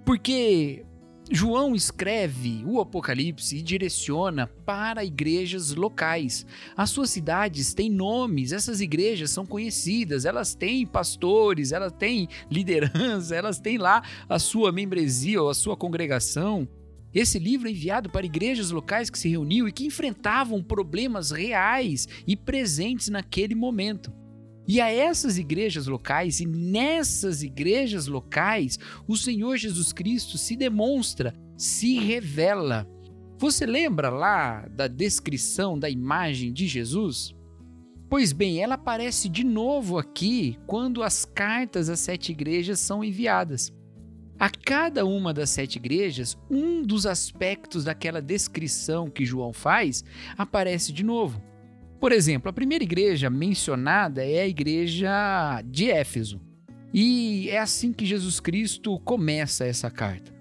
Porque 0.05 0.85
João 1.33 1.73
escreve 1.73 2.61
o 2.65 2.81
Apocalipse 2.81 3.55
e 3.55 3.61
direciona 3.61 4.47
para 4.65 5.05
igrejas 5.05 5.73
locais. 5.73 6.45
As 6.75 6.89
suas 6.89 7.09
cidades 7.09 7.73
têm 7.73 7.89
nomes, 7.89 8.51
essas 8.51 8.81
igrejas 8.81 9.31
são 9.31 9.45
conhecidas, 9.45 10.25
elas 10.25 10.53
têm 10.53 10.85
pastores, 10.85 11.71
elas 11.71 11.93
têm 11.93 12.27
liderança, 12.49 13.33
elas 13.33 13.59
têm 13.59 13.77
lá 13.77 14.03
a 14.27 14.37
sua 14.39 14.73
membresia 14.73 15.41
ou 15.41 15.49
a 15.49 15.53
sua 15.53 15.77
congregação. 15.77 16.67
Esse 17.13 17.39
livro 17.39 17.69
é 17.69 17.71
enviado 17.71 18.09
para 18.09 18.25
igrejas 18.25 18.71
locais 18.71 19.09
que 19.09 19.19
se 19.19 19.29
reuniam 19.29 19.67
e 19.69 19.71
que 19.71 19.85
enfrentavam 19.85 20.61
problemas 20.61 21.31
reais 21.31 22.09
e 22.27 22.35
presentes 22.35 23.07
naquele 23.07 23.55
momento. 23.55 24.11
E 24.67 24.79
a 24.79 24.91
essas 24.91 25.37
igrejas 25.37 25.87
locais, 25.87 26.39
e 26.39 26.45
nessas 26.45 27.43
igrejas 27.43 28.07
locais, 28.07 28.77
o 29.07 29.17
Senhor 29.17 29.57
Jesus 29.57 29.91
Cristo 29.91 30.37
se 30.37 30.55
demonstra, 30.55 31.33
se 31.57 31.99
revela. 31.99 32.87
Você 33.37 33.65
lembra 33.65 34.09
lá 34.09 34.67
da 34.67 34.87
descrição 34.87 35.77
da 35.77 35.89
imagem 35.89 36.53
de 36.53 36.67
Jesus? 36.67 37.33
Pois 38.07 38.33
bem, 38.33 38.61
ela 38.61 38.75
aparece 38.75 39.29
de 39.29 39.43
novo 39.43 39.97
aqui 39.97 40.59
quando 40.67 41.01
as 41.01 41.25
cartas 41.25 41.89
às 41.89 41.99
sete 42.01 42.31
igrejas 42.31 42.79
são 42.79 43.03
enviadas. 43.03 43.73
A 44.37 44.49
cada 44.49 45.05
uma 45.05 45.33
das 45.33 45.49
sete 45.51 45.77
igrejas, 45.77 46.37
um 46.49 46.81
dos 46.81 47.05
aspectos 47.05 47.83
daquela 47.83 48.21
descrição 48.21 49.09
que 49.09 49.23
João 49.23 49.53
faz 49.53 50.03
aparece 50.37 50.91
de 50.91 51.03
novo. 51.03 51.41
Por 52.01 52.12
exemplo, 52.12 52.50
a 52.50 52.53
primeira 52.53 52.84
igreja 52.84 53.29
mencionada 53.29 54.25
é 54.25 54.41
a 54.41 54.48
igreja 54.48 55.62
de 55.63 55.91
Éfeso. 55.91 56.41
E 56.91 57.48
é 57.48 57.60
assim 57.60 57.93
que 57.93 58.08
Jesus 58.08 58.39
Cristo 58.39 59.00
começa 59.01 59.65
essa 59.65 59.88
carta. 59.91 60.34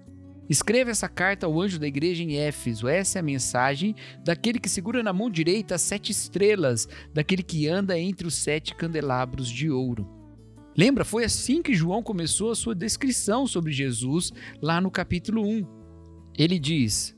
Escreva 0.49 0.89
essa 0.89 1.07
carta 1.07 1.45
ao 1.45 1.61
anjo 1.61 1.77
da 1.77 1.85
igreja 1.85 2.23
em 2.23 2.35
Éfeso. 2.35 2.87
Essa 2.87 3.19
é 3.19 3.21
a 3.21 3.23
mensagem 3.23 3.95
daquele 4.25 4.57
que 4.57 4.67
segura 4.67 5.03
na 5.03 5.13
mão 5.13 5.29
direita 5.29 5.75
as 5.75 5.83
sete 5.83 6.11
estrelas, 6.11 6.87
daquele 7.13 7.43
que 7.43 7.67
anda 7.67 7.97
entre 7.97 8.25
os 8.25 8.33
sete 8.33 8.73
candelabros 8.73 9.47
de 9.47 9.69
ouro. 9.69 10.09
Lembra? 10.75 11.05
Foi 11.05 11.23
assim 11.23 11.61
que 11.61 11.75
João 11.75 12.01
começou 12.01 12.49
a 12.49 12.55
sua 12.55 12.73
descrição 12.73 13.45
sobre 13.45 13.71
Jesus 13.71 14.31
lá 14.59 14.81
no 14.81 14.89
capítulo 14.89 15.47
1. 15.47 15.67
Ele 16.39 16.57
diz: 16.57 17.15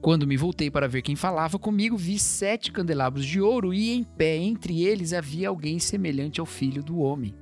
quando 0.00 0.26
me 0.26 0.36
voltei 0.36 0.70
para 0.70 0.86
ver 0.86 1.02
quem 1.02 1.16
falava 1.16 1.58
comigo, 1.58 1.96
vi 1.96 2.18
sete 2.18 2.70
candelabros 2.70 3.26
de 3.26 3.40
ouro 3.40 3.74
e 3.74 3.90
em 3.90 4.04
pé 4.04 4.36
entre 4.36 4.84
eles 4.84 5.12
havia 5.12 5.48
alguém 5.48 5.78
semelhante 5.78 6.38
ao 6.38 6.46
filho 6.46 6.82
do 6.82 6.98
homem. 6.98 7.34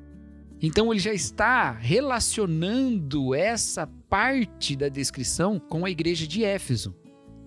Então 0.63 0.91
ele 0.91 1.01
já 1.01 1.13
está 1.13 1.73
relacionando 1.73 3.35
essa 3.35 3.87
parte 4.09 4.75
da 4.75 4.89
descrição 4.89 5.59
com 5.59 5.85
a 5.85 5.91
igreja 5.91 6.27
de 6.27 6.43
Éfeso. 6.43 6.95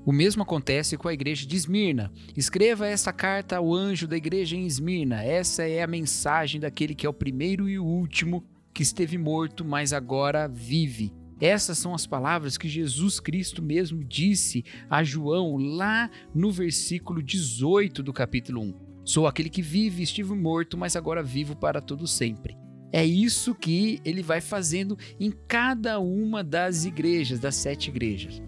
O 0.06 0.12
mesmo 0.12 0.44
acontece 0.44 0.96
com 0.96 1.08
a 1.08 1.14
igreja 1.14 1.46
de 1.46 1.56
Esmirna. 1.56 2.12
Escreva 2.36 2.88
essa 2.88 3.12
carta 3.12 3.58
ao 3.58 3.74
anjo 3.74 4.08
da 4.08 4.16
igreja 4.16 4.56
em 4.56 4.66
Esmirna. 4.66 5.24
Essa 5.24 5.68
é 5.68 5.82
a 5.82 5.88
mensagem 5.88 6.62
daquele 6.62 6.96
que 6.96 7.06
é 7.06 7.10
o 7.10 7.14
primeiro 7.14 7.68
e 7.68 7.80
o 7.80 7.84
último, 7.84 8.46
que 8.74 8.84
esteve 8.84 9.18
morto, 9.18 9.66
mas 9.66 9.92
agora 9.92 10.48
vive. 10.48 11.12
Essas 11.40 11.78
são 11.78 11.94
as 11.94 12.08
palavras 12.08 12.58
que 12.58 12.68
Jesus 12.68 13.20
Cristo 13.20 13.62
mesmo 13.62 14.04
disse 14.04 14.66
a 14.90 15.04
João 15.04 15.56
lá 15.56 16.10
no 16.34 16.52
versículo 16.52 17.22
18 17.22 18.02
do 18.02 18.12
capítulo 18.12 18.62
1. 18.62 18.74
Sou 19.06 19.28
aquele 19.28 19.50
que 19.50 19.62
vive, 19.62 20.04
estive 20.04 20.34
morto, 20.34 20.78
mas 20.78 20.96
agora 20.96 21.24
vivo 21.24 21.56
para 21.56 21.80
todo 21.80 22.08
sempre. 22.08 22.58
É 22.92 23.06
isso 23.06 23.54
que 23.54 24.02
ele 24.04 24.22
vai 24.22 24.42
fazendo 24.42 24.98
em 25.20 25.32
cada 25.48 26.00
uma 26.00 26.44
das 26.44 26.86
igrejas, 26.86 27.40
das 27.40 27.56
sete 27.56 27.90
igrejas. 27.90 28.42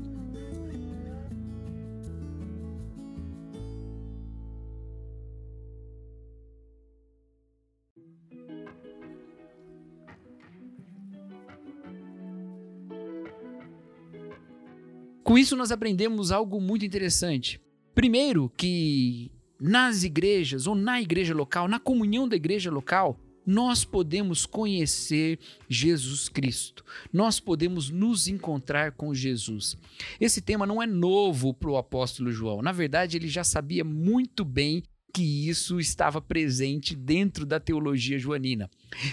Isso, 15.40 15.56
nós 15.56 15.72
aprendemos 15.72 16.32
algo 16.32 16.60
muito 16.60 16.86
interessante. 16.86 17.62
Primeiro, 17.96 18.52
que 18.56 19.32
nas 19.60 20.04
igrejas 20.04 20.68
ou 20.68 20.76
na 20.76 21.02
igreja 21.02 21.34
local, 21.34 21.68
na 21.68 21.80
comunhão 21.80 22.28
da 22.28 22.36
igreja 22.36 22.72
local, 22.72 23.20
nós 23.46 23.84
podemos 23.84 24.46
conhecer 24.46 25.40
Jesus 25.68 26.30
Cristo, 26.30 26.86
nós 27.12 27.40
podemos 27.40 27.90
nos 27.90 28.28
encontrar 28.28 28.92
com 28.92 29.14
Jesus. 29.14 29.76
Esse 30.20 30.40
tema 30.40 30.68
não 30.68 30.82
é 30.82 30.86
novo 30.86 31.54
para 31.54 31.72
o 31.72 31.78
apóstolo 31.78 32.32
João, 32.32 32.62
na 32.62 32.72
verdade, 32.72 33.18
ele 33.18 33.28
já 33.28 33.44
sabia 33.44 33.84
muito 33.84 34.46
bem 34.46 34.84
que 35.14 35.50
isso 35.50 35.80
estava 35.80 36.22
presente 36.22 36.96
dentro 36.96 37.46
da 37.46 37.60
teologia 37.60 38.20
joanina. 38.20 38.70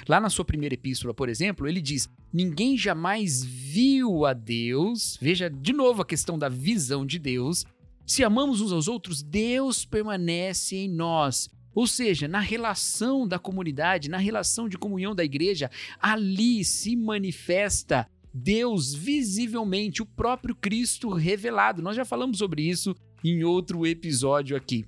Lá 0.08 0.20
na 0.20 0.30
sua 0.30 0.44
primeira 0.44 0.74
epístola, 0.74 1.14
por 1.14 1.28
exemplo, 1.28 1.66
ele 1.66 1.80
diz: 1.80 2.08
Ninguém 2.32 2.76
jamais 2.76 3.44
viu 3.44 4.24
a 4.26 4.32
Deus. 4.32 5.18
Veja 5.20 5.48
de 5.48 5.72
novo 5.72 6.02
a 6.02 6.06
questão 6.06 6.38
da 6.38 6.48
visão 6.48 7.04
de 7.04 7.18
Deus. 7.18 7.64
Se 8.06 8.22
amamos 8.22 8.60
uns 8.60 8.72
aos 8.72 8.88
outros, 8.88 9.22
Deus 9.22 9.84
permanece 9.84 10.76
em 10.76 10.88
nós. 10.88 11.50
Ou 11.74 11.86
seja, 11.86 12.26
na 12.26 12.40
relação 12.40 13.28
da 13.28 13.38
comunidade, 13.38 14.08
na 14.08 14.16
relação 14.16 14.68
de 14.68 14.78
comunhão 14.78 15.14
da 15.14 15.24
igreja, 15.24 15.70
ali 16.00 16.64
se 16.64 16.96
manifesta 16.96 18.08
Deus 18.32 18.94
visivelmente, 18.94 20.02
o 20.02 20.06
próprio 20.06 20.54
Cristo 20.54 21.10
revelado. 21.10 21.82
Nós 21.82 21.96
já 21.96 22.04
falamos 22.04 22.38
sobre 22.38 22.62
isso 22.62 22.94
em 23.24 23.44
outro 23.44 23.86
episódio 23.86 24.56
aqui. 24.56 24.86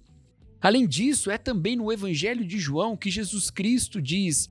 Além 0.61 0.87
disso, 0.87 1.31
é 1.31 1.39
também 1.39 1.77
no 1.77 1.93
Evangelho 1.93 2.45
de 2.45 2.59
João 2.59 2.97
que 2.97 3.11
Jesus 3.11 3.51
Cristo 3.51 4.03
diz: 4.03 4.51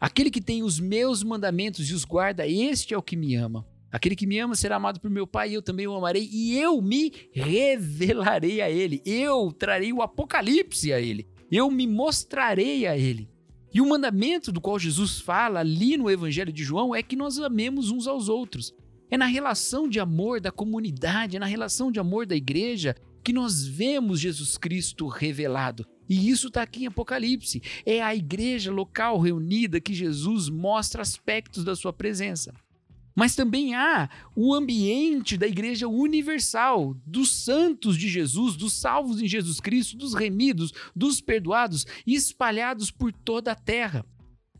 Aquele 0.00 0.30
que 0.30 0.40
tem 0.40 0.62
os 0.62 0.80
meus 0.80 1.22
mandamentos 1.22 1.88
e 1.88 1.94
os 1.94 2.04
guarda, 2.04 2.46
este 2.46 2.94
é 2.94 2.98
o 2.98 3.02
que 3.02 3.16
me 3.16 3.34
ama. 3.36 3.66
Aquele 3.92 4.14
que 4.14 4.26
me 4.26 4.38
ama 4.38 4.54
será 4.54 4.76
amado 4.76 5.00
por 5.00 5.10
meu 5.10 5.26
Pai, 5.26 5.50
e 5.50 5.54
eu 5.54 5.62
também 5.62 5.86
o 5.86 5.94
amarei, 5.94 6.28
e 6.32 6.56
eu 6.56 6.80
me 6.80 7.12
revelarei 7.32 8.60
a 8.60 8.70
ele. 8.70 9.02
Eu 9.04 9.52
trarei 9.52 9.92
o 9.92 10.00
apocalipse 10.00 10.92
a 10.92 11.00
ele. 11.00 11.28
Eu 11.50 11.70
me 11.70 11.86
mostrarei 11.86 12.86
a 12.86 12.96
ele. 12.96 13.28
E 13.74 13.80
o 13.80 13.88
mandamento 13.88 14.50
do 14.50 14.60
qual 14.60 14.78
Jesus 14.78 15.20
fala 15.20 15.60
ali 15.60 15.96
no 15.96 16.10
Evangelho 16.10 16.52
de 16.52 16.62
João 16.62 16.94
é 16.94 17.02
que 17.02 17.16
nós 17.16 17.38
amemos 17.38 17.90
uns 17.90 18.06
aos 18.06 18.28
outros. 18.28 18.72
É 19.10 19.16
na 19.16 19.26
relação 19.26 19.88
de 19.88 19.98
amor 19.98 20.40
da 20.40 20.52
comunidade, 20.52 21.36
é 21.36 21.40
na 21.40 21.46
relação 21.46 21.90
de 21.90 21.98
amor 21.98 22.26
da 22.26 22.36
igreja 22.36 22.94
que 23.22 23.32
nós 23.32 23.64
vemos 23.66 24.20
Jesus 24.20 24.56
Cristo 24.56 25.06
revelado. 25.06 25.86
E 26.08 26.28
isso 26.28 26.48
está 26.48 26.62
aqui 26.62 26.84
em 26.84 26.86
Apocalipse. 26.86 27.62
É 27.86 28.02
a 28.02 28.14
igreja 28.14 28.72
local 28.72 29.18
reunida 29.18 29.80
que 29.80 29.94
Jesus 29.94 30.48
mostra 30.48 31.02
aspectos 31.02 31.62
da 31.62 31.76
sua 31.76 31.92
presença. 31.92 32.52
Mas 33.14 33.34
também 33.34 33.74
há 33.74 34.08
o 34.34 34.54
ambiente 34.54 35.36
da 35.36 35.46
igreja 35.46 35.86
universal, 35.86 36.96
dos 37.04 37.30
santos 37.30 37.96
de 37.96 38.08
Jesus, 38.08 38.56
dos 38.56 38.72
salvos 38.72 39.20
em 39.20 39.28
Jesus 39.28 39.60
Cristo, 39.60 39.96
dos 39.96 40.14
remidos, 40.14 40.72
dos 40.96 41.20
perdoados, 41.20 41.86
espalhados 42.06 42.90
por 42.90 43.12
toda 43.12 43.52
a 43.52 43.56
terra. 43.56 44.04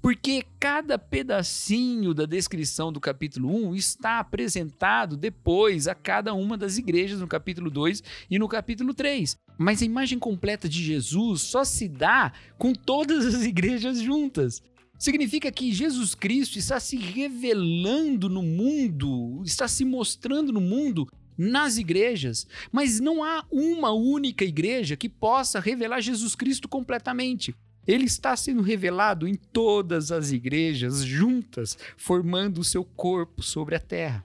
Porque 0.03 0.45
cada 0.59 0.99
pedacinho 0.99 2.15
da 2.15 2.25
descrição 2.25 2.91
do 2.91 2.99
capítulo 2.99 3.55
1 3.69 3.75
está 3.75 4.19
apresentado 4.19 5.15
depois 5.15 5.87
a 5.87 5.95
cada 5.95 6.33
uma 6.33 6.57
das 6.57 6.79
igrejas 6.79 7.21
no 7.21 7.27
capítulo 7.27 7.71
2 7.71 8.03
e 8.31 8.39
no 8.39 8.49
capítulo 8.49 8.95
3. 8.95 9.37
Mas 9.59 9.83
a 9.83 9.85
imagem 9.85 10.19
completa 10.19 10.67
de 10.67 10.83
Jesus 10.83 11.43
só 11.43 11.65
se 11.65 11.87
dá 11.87 12.33
com 12.57 12.73
todas 12.73 13.27
as 13.27 13.45
igrejas 13.45 14.01
juntas. 14.01 14.63
Significa 14.99 15.53
que 15.53 15.73
Jesus 15.73 16.15
Cristo 16.15 16.59
está 16.59 16.81
se 16.81 16.97
revelando 16.97 18.29
no 18.29 18.43
mundo, 18.43 19.43
está 19.45 19.69
se 19.69 19.85
mostrando 19.85 20.51
no 20.51 20.61
mundo 20.61 21.07
nas 21.37 21.79
igrejas, 21.79 22.47
mas 22.71 23.01
não 23.01 23.25
há 23.25 23.45
uma 23.51 23.93
única 23.93 24.45
igreja 24.45 24.97
que 24.97 25.09
possa 25.09 25.59
revelar 25.59 26.01
Jesus 26.01 26.35
Cristo 26.35 26.69
completamente. 26.69 27.55
Ele 27.87 28.05
está 28.05 28.37
sendo 28.37 28.63
revelado 28.63 29.27
em 29.27 29.35
todas 29.35 30.13
as 30.13 30.33
igrejas 30.33 31.03
juntas, 31.03 31.77
formando 31.97 32.59
o 32.59 32.65
seu 32.65 32.85
corpo 32.85 33.43
sobre 33.43 33.75
a 33.75 33.81
terra. 33.81 34.25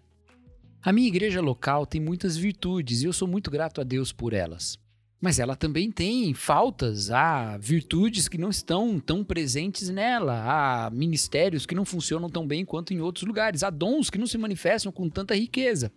A 0.83 0.91
minha 0.91 1.07
igreja 1.07 1.41
local 1.41 1.85
tem 1.85 1.99
muitas 1.99 2.37
virtudes 2.37 3.01
e 3.01 3.05
eu 3.05 3.13
sou 3.13 3.27
muito 3.27 3.49
grato 3.49 3.81
a 3.81 3.83
Deus 3.83 4.11
por 4.11 4.33
elas. 4.33 4.77
Mas 5.19 5.39
ela 5.39 5.55
também 5.55 5.89
tem 5.89 6.33
faltas, 6.35 7.09
há 7.09 7.57
virtudes 7.57 8.27
que 8.27 8.37
não 8.37 8.49
estão 8.49 8.99
tão 8.99 9.23
presentes 9.23 9.89
nela, 9.89 10.43
há 10.45 10.89
ministérios 10.91 11.65
que 11.65 11.73
não 11.73 11.85
funcionam 11.85 12.29
tão 12.29 12.45
bem 12.45 12.63
quanto 12.63 12.93
em 12.93 12.99
outros 12.99 13.25
lugares, 13.25 13.63
há 13.63 13.71
dons 13.71 14.11
que 14.11 14.19
não 14.19 14.27
se 14.27 14.37
manifestam 14.37 14.91
com 14.91 15.09
tanta 15.09 15.33
riqueza. 15.33 15.91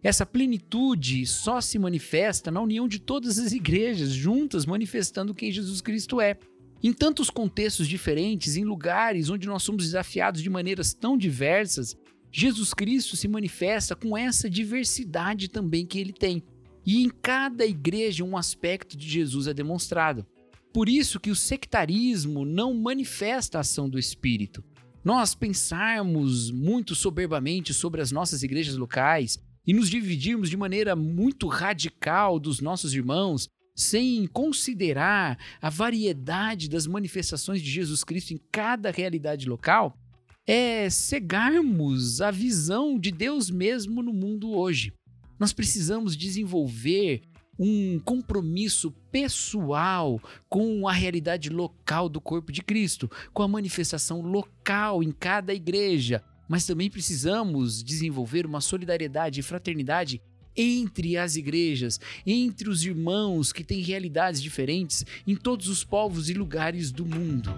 Essa 0.00 0.24
plenitude 0.24 1.26
só 1.26 1.60
se 1.60 1.76
manifesta 1.76 2.52
na 2.52 2.60
união 2.60 2.86
de 2.86 3.00
todas 3.00 3.38
as 3.38 3.50
igrejas 3.50 4.10
juntas, 4.10 4.64
manifestando 4.64 5.34
quem 5.34 5.50
Jesus 5.50 5.80
Cristo 5.80 6.20
é. 6.20 6.36
Em 6.82 6.92
tantos 6.92 7.28
contextos 7.28 7.88
diferentes, 7.88 8.56
em 8.56 8.64
lugares 8.64 9.30
onde 9.30 9.48
nós 9.48 9.62
somos 9.62 9.84
desafiados 9.84 10.42
de 10.42 10.48
maneiras 10.48 10.94
tão 10.94 11.18
diversas, 11.18 11.96
Jesus 12.30 12.72
Cristo 12.72 13.16
se 13.16 13.26
manifesta 13.26 13.96
com 13.96 14.16
essa 14.16 14.48
diversidade 14.48 15.48
também 15.48 15.84
que 15.84 15.98
ele 15.98 16.12
tem. 16.12 16.42
E 16.86 17.02
em 17.02 17.10
cada 17.10 17.66
igreja 17.66 18.24
um 18.24 18.36
aspecto 18.36 18.96
de 18.96 19.08
Jesus 19.08 19.46
é 19.46 19.54
demonstrado. 19.54 20.24
Por 20.72 20.88
isso 20.88 21.18
que 21.18 21.30
o 21.30 21.36
sectarismo 21.36 22.44
não 22.44 22.72
manifesta 22.74 23.58
a 23.58 23.62
ação 23.62 23.88
do 23.88 23.98
Espírito. 23.98 24.62
Nós 25.04 25.34
pensarmos 25.34 26.50
muito 26.50 26.94
soberbamente 26.94 27.74
sobre 27.74 28.00
as 28.00 28.12
nossas 28.12 28.42
igrejas 28.42 28.76
locais 28.76 29.38
e 29.66 29.72
nos 29.72 29.88
dividirmos 29.88 30.48
de 30.48 30.56
maneira 30.56 30.94
muito 30.94 31.46
radical 31.48 32.38
dos 32.38 32.60
nossos 32.60 32.94
irmãos, 32.94 33.48
sem 33.78 34.26
considerar 34.26 35.38
a 35.62 35.70
variedade 35.70 36.68
das 36.68 36.84
manifestações 36.84 37.62
de 37.62 37.70
Jesus 37.70 38.02
Cristo 38.02 38.34
em 38.34 38.40
cada 38.50 38.90
realidade 38.90 39.48
local, 39.48 39.96
é 40.44 40.90
cegarmos 40.90 42.20
a 42.20 42.32
visão 42.32 42.98
de 42.98 43.12
Deus 43.12 43.48
mesmo 43.48 44.02
no 44.02 44.12
mundo 44.12 44.50
hoje. 44.50 44.92
Nós 45.38 45.52
precisamos 45.52 46.16
desenvolver 46.16 47.22
um 47.56 48.00
compromisso 48.00 48.90
pessoal 49.12 50.20
com 50.48 50.88
a 50.88 50.92
realidade 50.92 51.48
local 51.48 52.08
do 52.08 52.20
corpo 52.20 52.50
de 52.50 52.62
Cristo, 52.62 53.08
com 53.32 53.44
a 53.44 53.48
manifestação 53.48 54.20
local 54.22 55.04
em 55.04 55.12
cada 55.12 55.54
igreja, 55.54 56.24
mas 56.48 56.66
também 56.66 56.90
precisamos 56.90 57.84
desenvolver 57.84 58.44
uma 58.44 58.60
solidariedade 58.60 59.38
e 59.38 59.42
fraternidade 59.44 60.20
entre 60.58 61.16
as 61.16 61.36
igrejas, 61.36 62.00
entre 62.26 62.68
os 62.68 62.84
irmãos 62.84 63.52
que 63.52 63.62
têm 63.62 63.80
realidades 63.80 64.42
diferentes 64.42 65.06
em 65.26 65.36
todos 65.36 65.68
os 65.68 65.84
povos 65.84 66.28
e 66.28 66.34
lugares 66.34 66.90
do 66.90 67.06
mundo. 67.06 67.54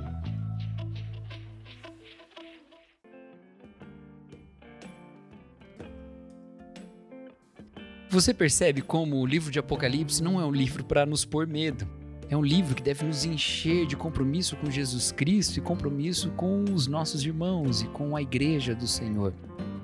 Você 8.10 8.34
percebe 8.34 8.82
como 8.82 9.16
o 9.16 9.26
livro 9.26 9.52
de 9.52 9.60
Apocalipse 9.60 10.20
não 10.20 10.40
é 10.40 10.44
um 10.44 10.50
livro 10.50 10.84
para 10.84 11.06
nos 11.06 11.24
pôr 11.24 11.46
medo. 11.46 11.88
É 12.28 12.36
um 12.36 12.42
livro 12.42 12.74
que 12.74 12.82
deve 12.82 13.04
nos 13.04 13.24
encher 13.24 13.86
de 13.86 13.96
compromisso 13.96 14.56
com 14.56 14.70
Jesus 14.70 15.10
Cristo 15.10 15.58
e 15.58 15.60
compromisso 15.60 16.30
com 16.32 16.64
os 16.72 16.86
nossos 16.86 17.24
irmãos 17.24 17.82
e 17.82 17.86
com 17.86 18.16
a 18.16 18.22
igreja 18.22 18.74
do 18.74 18.86
Senhor. 18.86 19.32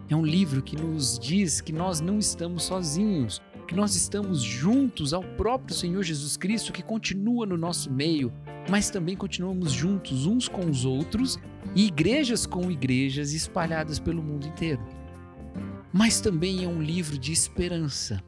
É 0.09 0.15
um 0.15 0.25
livro 0.25 0.63
que 0.63 0.77
nos 0.77 1.19
diz 1.19 1.61
que 1.61 1.73
nós 1.73 2.01
não 2.01 2.19
estamos 2.19 2.63
sozinhos, 2.63 3.43
que 3.67 3.75
nós 3.75 3.97
estamos 3.97 4.41
juntos 4.41 5.13
ao 5.13 5.23
próprio 5.23 5.75
Senhor 5.75 6.03
Jesus 6.05 6.37
Cristo 6.37 6.73
que 6.73 6.83
continua 6.83 7.45
no 7.45 7.57
nosso 7.57 7.91
meio, 7.91 8.33
mas 8.71 8.89
também 8.89 9.17
continuamos 9.17 9.73
juntos 9.73 10.25
uns 10.25 10.47
com 10.47 10.71
os 10.71 10.85
outros 10.85 11.41
e 11.75 11.87
igrejas 11.87 12.47
com 12.47 12.71
igrejas 12.71 13.33
espalhadas 13.33 13.99
pelo 13.99 14.23
mundo 14.23 14.47
inteiro. 14.47 14.81
Mas 15.93 16.21
também 16.21 16.63
é 16.63 16.69
um 16.69 16.81
livro 16.81 17.19
de 17.19 17.33
esperança, 17.33 18.23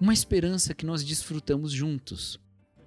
uma 0.00 0.12
esperança 0.12 0.72
que 0.72 0.86
nós 0.86 1.02
desfrutamos 1.02 1.72
juntos. 1.72 2.38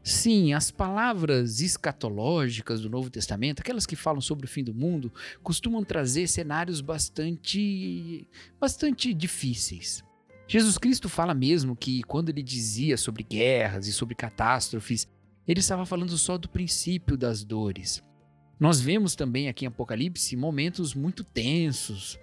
Sim, 0.07 0.53
as 0.53 0.71
palavras 0.71 1.59
escatológicas 1.59 2.79
do 2.79 2.89
Novo 2.89 3.09
Testamento, 3.09 3.59
aquelas 3.59 3.85
que 3.85 3.93
falam 3.97 4.21
sobre 4.21 4.45
o 4.45 4.47
fim 4.47 4.63
do 4.63 4.73
mundo, 4.73 5.11
costumam 5.43 5.83
trazer 5.83 6.27
cenários 6.29 6.79
bastante 6.79 8.25
bastante 8.57 9.13
difíceis. 9.13 10.01
Jesus 10.47 10.77
Cristo 10.77 11.09
fala 11.09 11.33
mesmo 11.33 11.75
que 11.75 12.03
quando 12.03 12.29
ele 12.29 12.41
dizia 12.41 12.95
sobre 12.95 13.21
guerras 13.21 13.85
e 13.85 13.91
sobre 13.91 14.15
catástrofes, 14.15 15.09
ele 15.45 15.59
estava 15.59 15.85
falando 15.85 16.17
só 16.17 16.37
do 16.37 16.47
princípio 16.47 17.17
das 17.17 17.43
dores. 17.43 18.01
Nós 18.57 18.79
vemos 18.79 19.13
também 19.13 19.49
aqui 19.49 19.65
em 19.65 19.67
Apocalipse 19.67 20.37
momentos 20.37 20.93
muito 20.93 21.21
tensos, 21.21 22.17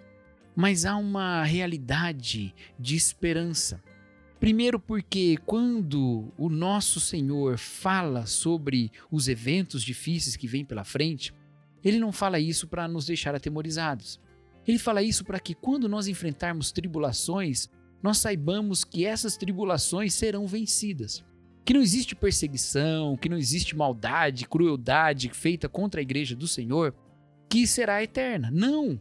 mas 0.57 0.87
há 0.87 0.97
uma 0.97 1.45
realidade 1.45 2.55
de 2.81 2.97
esperança. 2.97 3.83
Primeiro, 4.45 4.79
porque 4.79 5.39
quando 5.47 6.31
o 6.37 6.51
nosso 6.51 7.01
Senhor 7.01 7.57
fala 7.57 8.27
sobre 8.27 8.93
os 9.11 9.27
eventos 9.27 9.83
difíceis 9.83 10.37
que 10.37 10.47
vêm 10.47 10.67
pela 10.67 10.85
frente, 10.85 11.33
ele 11.83 11.99
não 11.99 12.13
fala 12.13 12.39
isso 12.39 12.69
para 12.69 12.87
nos 12.87 13.07
deixar 13.07 13.35
atemorizados. 13.35 14.21
Ele 14.69 14.79
fala 14.79 15.03
isso 15.03 15.25
para 15.25 15.41
que 15.41 15.55
quando 15.55 15.89
nós 15.89 16.09
enfrentarmos 16.09 16.73
tribulações, 16.73 17.71
nós 18.03 18.19
saibamos 18.19 18.85
que 18.85 19.07
essas 19.07 19.35
tribulações 19.39 20.13
serão 20.13 20.47
vencidas. 20.47 21.25
Que 21.65 21.73
não 21.73 21.81
existe 21.81 22.15
perseguição, 22.15 23.17
que 23.17 23.31
não 23.31 23.39
existe 23.39 23.75
maldade, 23.75 24.47
crueldade 24.47 25.31
feita 25.31 25.71
contra 25.71 26.03
a 26.03 26.03
igreja 26.03 26.37
do 26.37 26.47
Senhor, 26.47 26.95
que 27.49 27.67
será 27.67 28.03
eterna. 28.03 28.51
Não! 28.53 29.01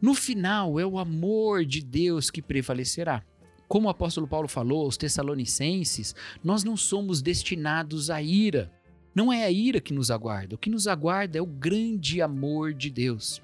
No 0.00 0.14
final, 0.14 0.78
é 0.78 0.86
o 0.86 0.96
amor 0.96 1.64
de 1.64 1.82
Deus 1.82 2.30
que 2.30 2.40
prevalecerá. 2.40 3.24
Como 3.68 3.88
o 3.88 3.90
apóstolo 3.90 4.28
Paulo 4.28 4.48
falou 4.48 4.84
aos 4.84 4.96
Tessalonicenses, 4.96 6.14
nós 6.42 6.62
não 6.62 6.76
somos 6.76 7.20
destinados 7.20 8.10
à 8.10 8.22
ira. 8.22 8.72
Não 9.14 9.32
é 9.32 9.44
a 9.44 9.50
ira 9.50 9.80
que 9.80 9.94
nos 9.94 10.10
aguarda, 10.10 10.54
o 10.54 10.58
que 10.58 10.70
nos 10.70 10.86
aguarda 10.86 11.38
é 11.38 11.42
o 11.42 11.46
grande 11.46 12.20
amor 12.20 12.74
de 12.74 12.90
Deus. 12.90 13.40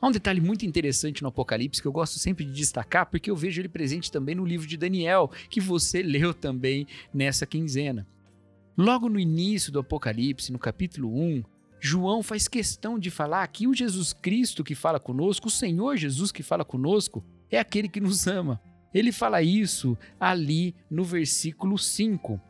Há 0.00 0.08
um 0.08 0.12
detalhe 0.12 0.38
muito 0.38 0.66
interessante 0.66 1.22
no 1.22 1.28
Apocalipse 1.28 1.80
que 1.80 1.88
eu 1.88 1.92
gosto 1.92 2.18
sempre 2.18 2.44
de 2.44 2.52
destacar, 2.52 3.06
porque 3.06 3.30
eu 3.30 3.36
vejo 3.36 3.58
ele 3.60 3.70
presente 3.70 4.12
também 4.12 4.34
no 4.34 4.44
livro 4.44 4.66
de 4.66 4.76
Daniel, 4.76 5.30
que 5.48 5.62
você 5.62 6.02
leu 6.02 6.34
também 6.34 6.86
nessa 7.12 7.46
quinzena. 7.46 8.06
Logo 8.76 9.08
no 9.08 9.18
início 9.18 9.72
do 9.72 9.78
Apocalipse, 9.78 10.52
no 10.52 10.58
capítulo 10.58 11.08
1, 11.18 11.42
João 11.80 12.22
faz 12.22 12.46
questão 12.46 12.98
de 12.98 13.10
falar 13.10 13.46
que 13.48 13.66
o 13.66 13.72
Jesus 13.72 14.12
Cristo 14.12 14.62
que 14.62 14.74
fala 14.74 15.00
conosco, 15.00 15.48
o 15.48 15.50
Senhor 15.50 15.96
Jesus 15.96 16.30
que 16.30 16.42
fala 16.42 16.66
conosco, 16.66 17.24
é 17.50 17.58
aquele 17.58 17.88
que 17.88 18.00
nos 18.00 18.26
ama. 18.26 18.60
Ele 18.94 19.10
fala 19.10 19.42
isso 19.42 19.98
ali 20.20 20.74
no 20.88 21.02
versículo 21.02 21.76
5. 21.76 22.40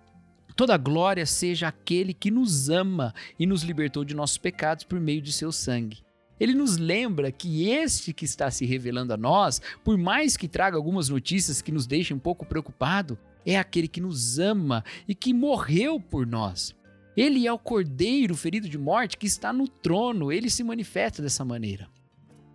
Toda 0.55 0.77
glória 0.77 1.27
seja 1.27 1.69
aquele 1.69 2.13
que 2.13 2.31
nos 2.31 2.69
ama 2.69 3.15
e 3.39 3.47
nos 3.47 3.63
libertou 3.63 4.05
de 4.05 4.15
nossos 4.15 4.39
pecados 4.39 4.85
por 4.85 5.01
meio 5.01 5.23
de 5.23 5.33
seu 5.33 5.51
sangue. 5.51 6.05
Ele 6.39 6.53
nos 6.53 6.77
lembra 6.77 7.33
que 7.33 7.69
este 7.69 8.13
que 8.13 8.25
está 8.25 8.51
se 8.51 8.67
revelando 8.67 9.13
a 9.13 9.17
nós, 9.17 9.61
por 9.83 9.97
mais 9.97 10.37
que 10.37 10.47
traga 10.47 10.77
algumas 10.77 11.09
notícias 11.09 11.63
que 11.63 11.73
nos 11.73 11.87
deixem 11.87 12.17
um 12.17 12.21
pouco 12.21 12.45
preocupado, 12.45 13.19
é 13.47 13.59
aquele 13.59 13.89
que 13.89 14.01
nos 14.01 14.39
ama 14.39 14.85
e 15.09 15.15
que 15.15 15.33
morreu 15.33 15.99
por 15.99 16.27
nós. 16.27 16.75
Ele 17.17 17.47
é 17.47 17.53
o 17.53 17.59
cordeiro 17.59 18.35
ferido 18.37 18.69
de 18.69 18.77
morte 18.77 19.17
que 19.17 19.27
está 19.27 19.53
no 19.53 19.69
trono, 19.69 20.33
ele 20.33 20.51
se 20.51 20.65
manifesta 20.65 21.23
dessa 21.23 21.45
maneira. 21.45 21.89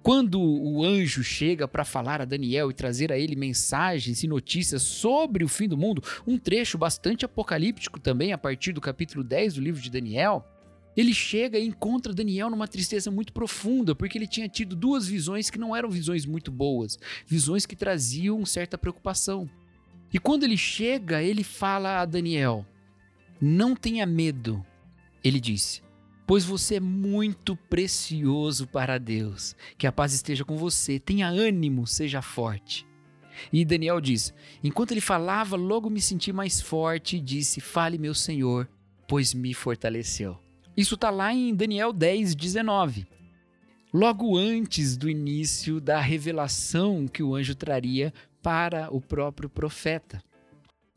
Quando 0.10 0.42
o 0.42 0.84
anjo 0.84 1.24
chega 1.24 1.68
para 1.68 1.86
falar 1.86 2.20
a 2.20 2.26
Daniel 2.26 2.72
e 2.72 2.74
trazer 2.74 3.12
a 3.12 3.20
ele 3.20 3.36
mensagens 3.36 4.24
e 4.24 4.28
notícias 4.28 4.82
sobre 4.82 5.44
o 5.44 5.48
fim 5.48 5.68
do 5.68 5.78
mundo, 5.78 6.02
um 6.26 6.36
trecho 6.36 6.80
bastante 6.80 7.26
apocalíptico 7.26 8.00
também, 8.00 8.34
a 8.34 8.38
partir 8.40 8.74
do 8.74 8.82
capítulo 8.82 9.24
10 9.24 9.54
do 9.54 9.62
livro 9.62 9.80
de 9.80 9.92
Daniel, 9.92 10.44
ele 10.98 11.14
chega 11.14 11.60
e 11.60 11.68
encontra 11.68 12.12
Daniel 12.12 12.50
numa 12.50 12.68
tristeza 12.68 13.12
muito 13.12 13.32
profunda, 13.32 13.94
porque 13.94 14.18
ele 14.18 14.26
tinha 14.26 14.50
tido 14.50 14.76
duas 14.76 15.08
visões 15.08 15.52
que 15.52 15.60
não 15.60 15.76
eram 15.76 15.92
visões 15.92 16.26
muito 16.26 16.52
boas, 16.52 16.98
visões 17.28 17.68
que 17.68 17.76
traziam 17.76 18.44
certa 18.48 18.80
preocupação. 18.80 19.48
E 20.12 20.18
quando 20.18 20.42
ele 20.42 20.58
chega, 20.58 21.22
ele 21.22 21.44
fala 21.44 22.02
a 22.02 22.06
Daniel: 22.06 22.66
Não 23.40 23.76
tenha 23.76 24.08
medo, 24.08 24.66
ele 25.24 25.40
disse 25.40 25.88
pois 26.30 26.46
você 26.46 26.76
é 26.76 26.80
muito 26.80 27.56
precioso 27.56 28.68
para 28.68 29.00
Deus. 29.00 29.56
Que 29.80 29.88
a 29.88 29.92
paz 29.92 30.14
esteja 30.14 30.46
com 30.46 30.56
você, 30.58 31.00
tenha 31.00 31.28
ânimo, 31.28 31.88
seja 31.88 32.22
forte. 32.22 32.86
E 33.52 33.66
Daniel 33.66 34.00
diz: 34.00 34.32
Enquanto 34.64 34.92
ele 34.92 35.02
falava, 35.02 35.56
logo 35.56 35.90
me 35.90 36.00
senti 36.00 36.32
mais 36.32 36.62
forte 36.62 37.18
e 37.18 37.20
disse: 37.20 37.60
Fale, 37.60 37.98
meu 37.98 38.14
Senhor, 38.14 38.70
pois 39.08 39.34
me 39.34 39.56
fortaleceu. 39.56 40.38
Isso 40.78 40.94
está 40.94 41.10
lá 41.10 41.34
em 41.34 41.56
Daniel 41.56 41.92
10, 41.92 42.36
19. 42.36 43.08
Logo 43.92 44.38
antes 44.38 44.96
do 44.96 45.10
início 45.10 45.82
da 45.82 46.00
revelação 46.00 47.08
que 47.08 47.24
o 47.24 47.34
anjo 47.34 47.56
traria 47.56 48.14
para 48.44 48.88
o 48.94 49.02
próprio 49.02 49.50
profeta. 49.50 50.22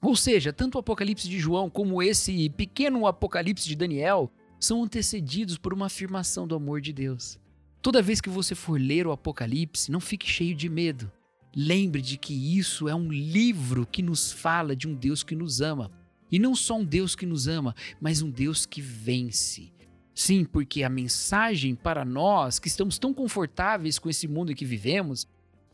Ou 0.02 0.14
seja, 0.14 0.52
tanto 0.52 0.74
o 0.74 0.78
Apocalipse 0.78 1.26
de 1.26 1.38
João 1.38 1.70
como 1.70 2.02
esse 2.02 2.50
pequeno 2.50 3.06
Apocalipse 3.06 3.66
de 3.66 3.74
Daniel 3.74 4.30
são 4.64 4.84
antecedidos 4.84 5.58
por 5.58 5.74
uma 5.74 5.86
afirmação 5.86 6.46
do 6.46 6.54
amor 6.54 6.80
de 6.80 6.92
Deus. 6.92 7.36
Toda 7.80 8.00
vez 8.00 8.20
que 8.20 8.30
você 8.30 8.54
for 8.54 8.80
ler 8.80 9.08
o 9.08 9.10
Apocalipse, 9.10 9.90
não 9.90 9.98
fique 9.98 10.28
cheio 10.28 10.54
de 10.54 10.68
medo. 10.68 11.10
Lembre 11.54 12.00
de 12.00 12.16
que 12.16 12.32
isso 12.56 12.88
é 12.88 12.94
um 12.94 13.10
livro 13.10 13.84
que 13.84 14.02
nos 14.02 14.30
fala 14.30 14.76
de 14.76 14.86
um 14.86 14.94
Deus 14.94 15.24
que 15.24 15.34
nos 15.34 15.60
ama. 15.60 15.90
E 16.30 16.38
não 16.38 16.54
só 16.54 16.76
um 16.76 16.84
Deus 16.84 17.16
que 17.16 17.26
nos 17.26 17.48
ama, 17.48 17.74
mas 18.00 18.22
um 18.22 18.30
Deus 18.30 18.64
que 18.64 18.80
vence. 18.80 19.72
Sim, 20.14 20.44
porque 20.44 20.84
a 20.84 20.88
mensagem 20.88 21.74
para 21.74 22.04
nós 22.04 22.60
que 22.60 22.68
estamos 22.68 23.00
tão 23.00 23.12
confortáveis 23.12 23.98
com 23.98 24.08
esse 24.08 24.28
mundo 24.28 24.52
em 24.52 24.54
que 24.54 24.64
vivemos, 24.64 25.26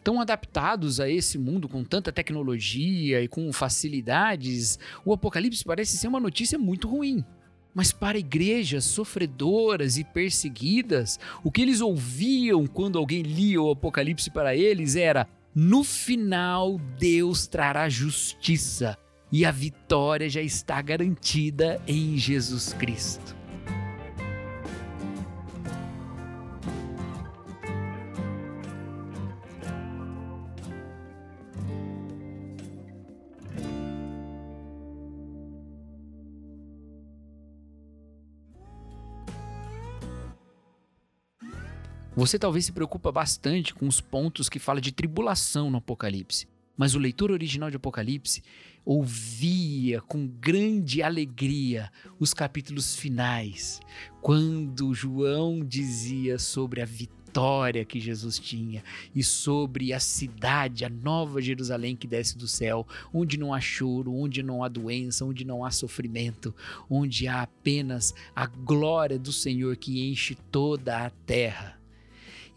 tão 0.03 0.18
adaptados 0.18 0.98
a 0.98 1.11
esse 1.11 1.37
mundo 1.37 1.68
com 1.68 1.85
tanta 1.85 2.11
tecnologia 2.11 3.22
e 3.22 3.29
com 3.29 3.53
facilidades, 3.53 4.79
o 5.05 5.12
Apocalipse 5.12 5.62
parece 5.62 5.98
ser 5.98 6.09
uma 6.09 6.18
notícia 6.18 6.59
muito 6.59 6.88
ruim. 6.88 7.22
Mas 7.75 7.93
para 7.93 8.19
igrejas 8.19 8.85
sofredoras 8.85 9.97
e 9.99 10.05
perseguidas, 10.05 11.19
o 11.45 11.51
que 11.51 11.63
eles 11.63 11.81
ouviam 11.81 12.67
quando 12.67 12.99
alguém 12.99 13.23
lia 13.23 13.63
o 13.63 13.71
Apocalipse 13.71 14.31
para 14.31 14.57
eles 14.57 14.97
era: 14.97 15.29
no 15.55 15.85
final 15.85 16.79
Deus 16.99 17.47
trará 17.47 17.89
justiça 17.89 18.97
e 19.31 19.45
a 19.45 19.51
vitória 19.51 20.29
já 20.29 20.41
está 20.41 20.81
garantida 20.81 21.81
em 21.87 22.17
Jesus 22.17 22.73
Cristo. 22.73 23.38
Você 42.19 42.37
talvez 42.37 42.65
se 42.65 42.73
preocupa 42.73 43.13
bastante 43.13 43.73
com 43.73 43.87
os 43.87 44.01
pontos 44.01 44.49
que 44.49 44.59
fala 44.59 44.81
de 44.81 44.91
tribulação 44.91 45.71
no 45.71 45.79
Apocalipse, 45.79 46.49
mas 46.77 46.97
o 46.97 46.99
leitor 46.99 47.31
original 47.31 47.71
de 47.71 47.77
Apocalipse 47.77 48.43
ouvia 48.85 50.01
com 50.01 50.27
grande 50.27 51.01
alegria 51.01 51.93
os 52.19 52.35
capítulos 52.35 52.97
finais, 52.97 53.79
quando 54.21 54.93
João 54.93 55.65
dizia 55.65 56.41
sobre 56.41 56.83
a 56.83 56.85
vitória 56.85 57.85
que 57.85 58.01
Jesus 58.01 58.37
tinha 58.37 58.83
e 59.15 59.23
sobre 59.23 59.93
a 59.93 60.01
cidade, 60.01 60.85
a 60.85 60.89
nova 60.89 61.41
Jerusalém 61.41 61.95
que 61.95 62.09
desce 62.09 62.37
do 62.37 62.49
céu, 62.49 62.85
onde 63.15 63.39
não 63.39 63.55
há 63.55 63.61
choro, 63.61 64.13
onde 64.13 64.43
não 64.43 64.65
há 64.65 64.69
doença, 64.69 65.25
onde 65.25 65.45
não 65.45 65.65
há 65.65 65.71
sofrimento, 65.71 66.53
onde 66.91 67.29
há 67.29 67.43
apenas 67.43 68.13
a 68.35 68.45
glória 68.45 69.21
do 69.21 69.33
Senhor 69.33 69.77
que 69.77 70.11
enche 70.11 70.35
toda 70.51 71.07
a 71.07 71.11
terra. 71.11 71.78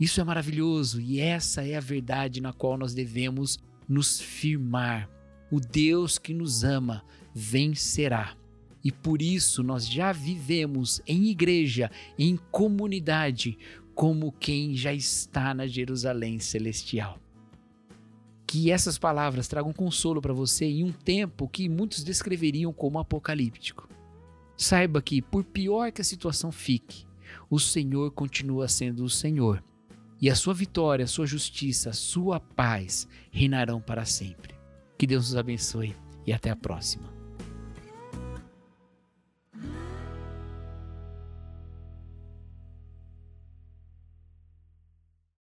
Isso 0.02 0.20
é 0.20 0.24
maravilhoso 0.24 1.00
e 1.00 1.20
essa 1.20 1.64
é 1.64 1.76
a 1.76 1.80
verdade 1.80 2.42
na 2.42 2.52
qual 2.52 2.76
nós 2.76 2.92
devemos 2.92 3.60
nos 3.88 4.20
firmar. 4.20 5.08
O 5.52 5.60
Deus 5.60 6.18
que 6.18 6.34
nos 6.34 6.64
ama 6.64 7.06
vencerá. 7.36 8.36
E 8.84 8.92
por 8.92 9.22
isso 9.22 9.62
nós 9.62 9.88
já 9.88 10.12
vivemos 10.12 11.00
em 11.06 11.28
igreja, 11.28 11.92
em 12.18 12.36
comunidade, 12.50 13.60
como 13.94 14.32
quem 14.32 14.76
já 14.76 14.92
está 14.92 15.54
na 15.54 15.68
Jerusalém 15.68 16.40
celestial. 16.40 17.20
Que 18.48 18.72
essas 18.72 18.98
palavras 18.98 19.48
tragam 19.48 19.72
consolo 19.72 20.20
para 20.20 20.34
você 20.34 20.66
em 20.66 20.84
um 20.84 20.92
tempo 20.92 21.48
que 21.48 21.70
muitos 21.70 22.04
descreveriam 22.04 22.74
como 22.74 22.98
apocalíptico. 22.98 23.88
Saiba 24.58 25.00
que, 25.00 25.22
por 25.22 25.44
pior 25.44 25.92
que 25.92 26.02
a 26.02 26.04
situação 26.04 26.52
fique, 26.52 27.06
o 27.52 27.60
Senhor 27.60 28.10
continua 28.10 28.68
sendo 28.68 29.04
o 29.04 29.10
Senhor 29.10 29.64
e 30.22 30.30
a 30.30 30.36
sua 30.36 30.54
vitória, 30.54 31.06
a 31.06 31.08
sua 31.08 31.26
justiça, 31.26 31.90
a 31.90 31.94
sua 31.94 32.40
paz 32.40 33.08
reinarão 33.32 33.82
para 33.82 34.06
sempre. 34.06 34.54
Que 34.98 35.08
Deus 35.08 35.30
nos 35.30 35.36
abençoe 35.36 35.96
e 36.28 36.32
até 36.32 36.52
a 36.52 36.56
próxima. 36.56 37.21